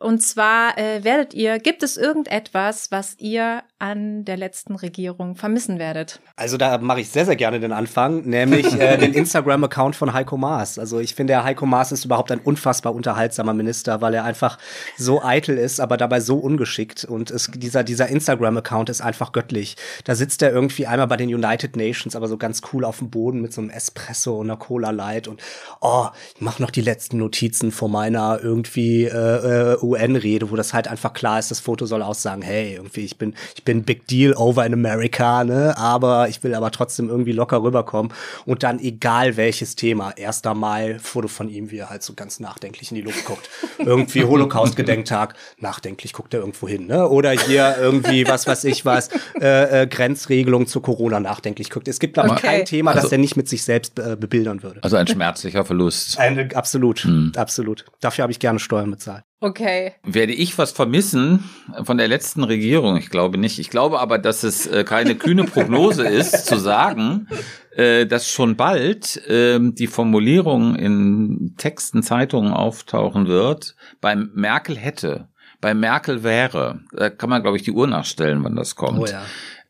[0.00, 5.78] Und zwar äh, werdet ihr, gibt es irgendetwas, was ihr an der letzten Regierung vermissen
[5.78, 6.20] werdet?
[6.36, 10.38] Also da mache ich sehr, sehr gerne den Anfang, nämlich äh, den Instagram-Account von Heiko
[10.38, 10.78] Maas.
[10.78, 14.56] Also ich finde, Heiko Maas ist überhaupt ein unfassbar unterhaltsamer Minister, weil er einfach
[14.96, 17.04] so eitel ist, aber dabei so ungeschickt.
[17.04, 19.76] Und es, dieser, dieser Instagram-Account ist einfach göttlich.
[20.04, 23.10] Da sitzt er irgendwie einmal bei den United Nations, aber so ganz cool auf dem
[23.10, 25.42] Boden mit so einem Espresso und einer Cola Light und
[25.82, 30.72] oh, ich mache noch die letzten Notizen vor meiner irgendwie äh, äh, UN-Rede, wo das
[30.72, 34.06] halt einfach klar ist, das Foto soll aussagen, hey, irgendwie, ich bin, ich bin Big
[34.06, 35.76] Deal over in America, ne?
[35.76, 38.12] Aber ich will aber trotzdem irgendwie locker rüberkommen.
[38.46, 42.40] Und dann, egal welches Thema, erster Mai, Foto von ihm, wie er halt so ganz
[42.40, 43.48] nachdenklich in die Luft guckt.
[43.78, 47.08] irgendwie Holocaust-Gedenktag, nachdenklich guckt er irgendwo hin, ne?
[47.08, 49.08] Oder hier irgendwie, was weiß ich was,
[49.40, 51.88] äh, äh, Grenzregelung zu Corona nachdenklich guckt.
[51.88, 52.40] Es gibt, aber okay.
[52.40, 54.80] kein Thema, also, das er nicht mit sich selbst äh, bebildern würde.
[54.82, 56.18] Also ein schmerzlicher Verlust.
[56.18, 57.32] Ein, absolut, hm.
[57.36, 57.84] absolut.
[58.00, 59.24] Dafür habe ich gerne Steuern bezahlt.
[59.42, 59.94] Okay.
[60.02, 61.48] Werde ich was vermissen
[61.82, 62.98] von der letzten Regierung?
[62.98, 63.58] Ich glaube nicht.
[63.58, 67.26] Ich glaube aber, dass es äh, keine kühne Prognose ist, zu sagen,
[67.74, 75.28] äh, dass schon bald äh, die Formulierung in Texten, Zeitungen auftauchen wird, beim Merkel hätte,
[75.62, 76.80] bei Merkel wäre.
[76.92, 78.98] Da kann man, glaube ich, die Uhr nachstellen, wann das kommt.
[78.98, 79.22] Oh ja.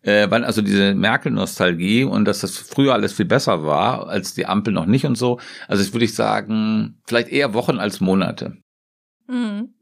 [0.03, 4.47] Äh, weil also diese Merkel-Nostalgie und dass das früher alles viel besser war, als die
[4.47, 5.39] Ampel noch nicht und so.
[5.69, 8.57] Also das würde ich sagen, vielleicht eher Wochen als Monate.
[9.31, 9.75] Mhm.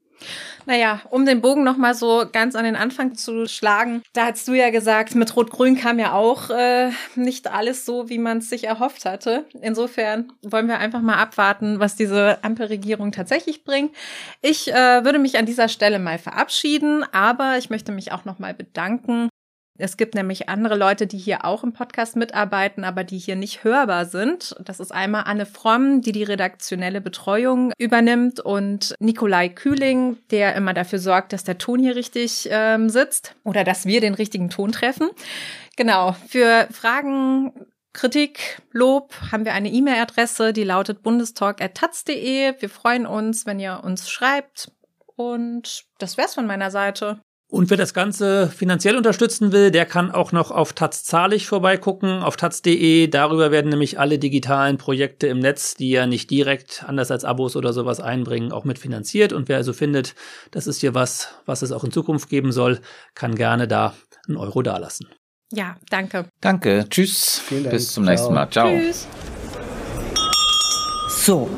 [0.67, 4.53] Naja, um den Bogen nochmal so ganz an den Anfang zu schlagen, da hast du
[4.53, 8.65] ja gesagt, mit Rot-Grün kam ja auch äh, nicht alles so, wie man es sich
[8.65, 9.47] erhofft hatte.
[9.63, 13.95] Insofern wollen wir einfach mal abwarten, was diese Ampelregierung tatsächlich bringt.
[14.43, 18.55] Ich äh, würde mich an dieser Stelle mal verabschieden, aber ich möchte mich auch nochmal
[18.55, 19.29] bedanken
[19.79, 23.63] Es gibt nämlich andere Leute, die hier auch im Podcast mitarbeiten, aber die hier nicht
[23.63, 24.57] hörbar sind.
[24.61, 30.75] Das ist einmal Anne Fromm, die die redaktionelle Betreuung übernimmt und Nikolai Kühling, der immer
[30.75, 34.73] dafür sorgt, dass der Ton hier richtig ähm, sitzt oder dass wir den richtigen Ton
[34.73, 35.11] treffen.
[35.77, 36.17] Genau.
[36.27, 37.53] Für Fragen
[37.93, 42.61] Kritik, Lob haben wir eine E-Mail-Adresse, die lautet bundestalk.taz.de.
[42.61, 44.73] Wir freuen uns, wenn ihr uns schreibt.
[45.17, 47.21] Und das wär's von meiner Seite.
[47.51, 52.23] Und wer das Ganze finanziell unterstützen will, der kann auch noch auf Taz zahlig vorbeigucken,
[52.23, 53.09] auf taz.de.
[53.09, 57.57] Darüber werden nämlich alle digitalen Projekte im Netz, die ja nicht direkt, anders als Abos
[57.57, 59.33] oder sowas einbringen, auch mitfinanziert.
[59.33, 60.15] Und wer also findet,
[60.51, 62.81] das ist hier was, was es auch in Zukunft geben soll,
[63.15, 63.95] kann gerne da
[64.27, 65.09] einen Euro dalassen.
[65.51, 66.27] Ja, danke.
[66.43, 66.85] Danke.
[66.91, 67.41] Tschüss.
[67.49, 67.71] Dank.
[67.71, 68.51] Bis zum nächsten Mal.
[68.51, 68.69] Ciao.
[68.69, 69.09] Tschüss.
[71.09, 71.49] So,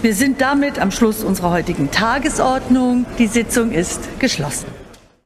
[0.00, 3.04] wir sind damit am Schluss unserer heutigen Tagesordnung.
[3.18, 4.68] Die Sitzung ist geschlossen.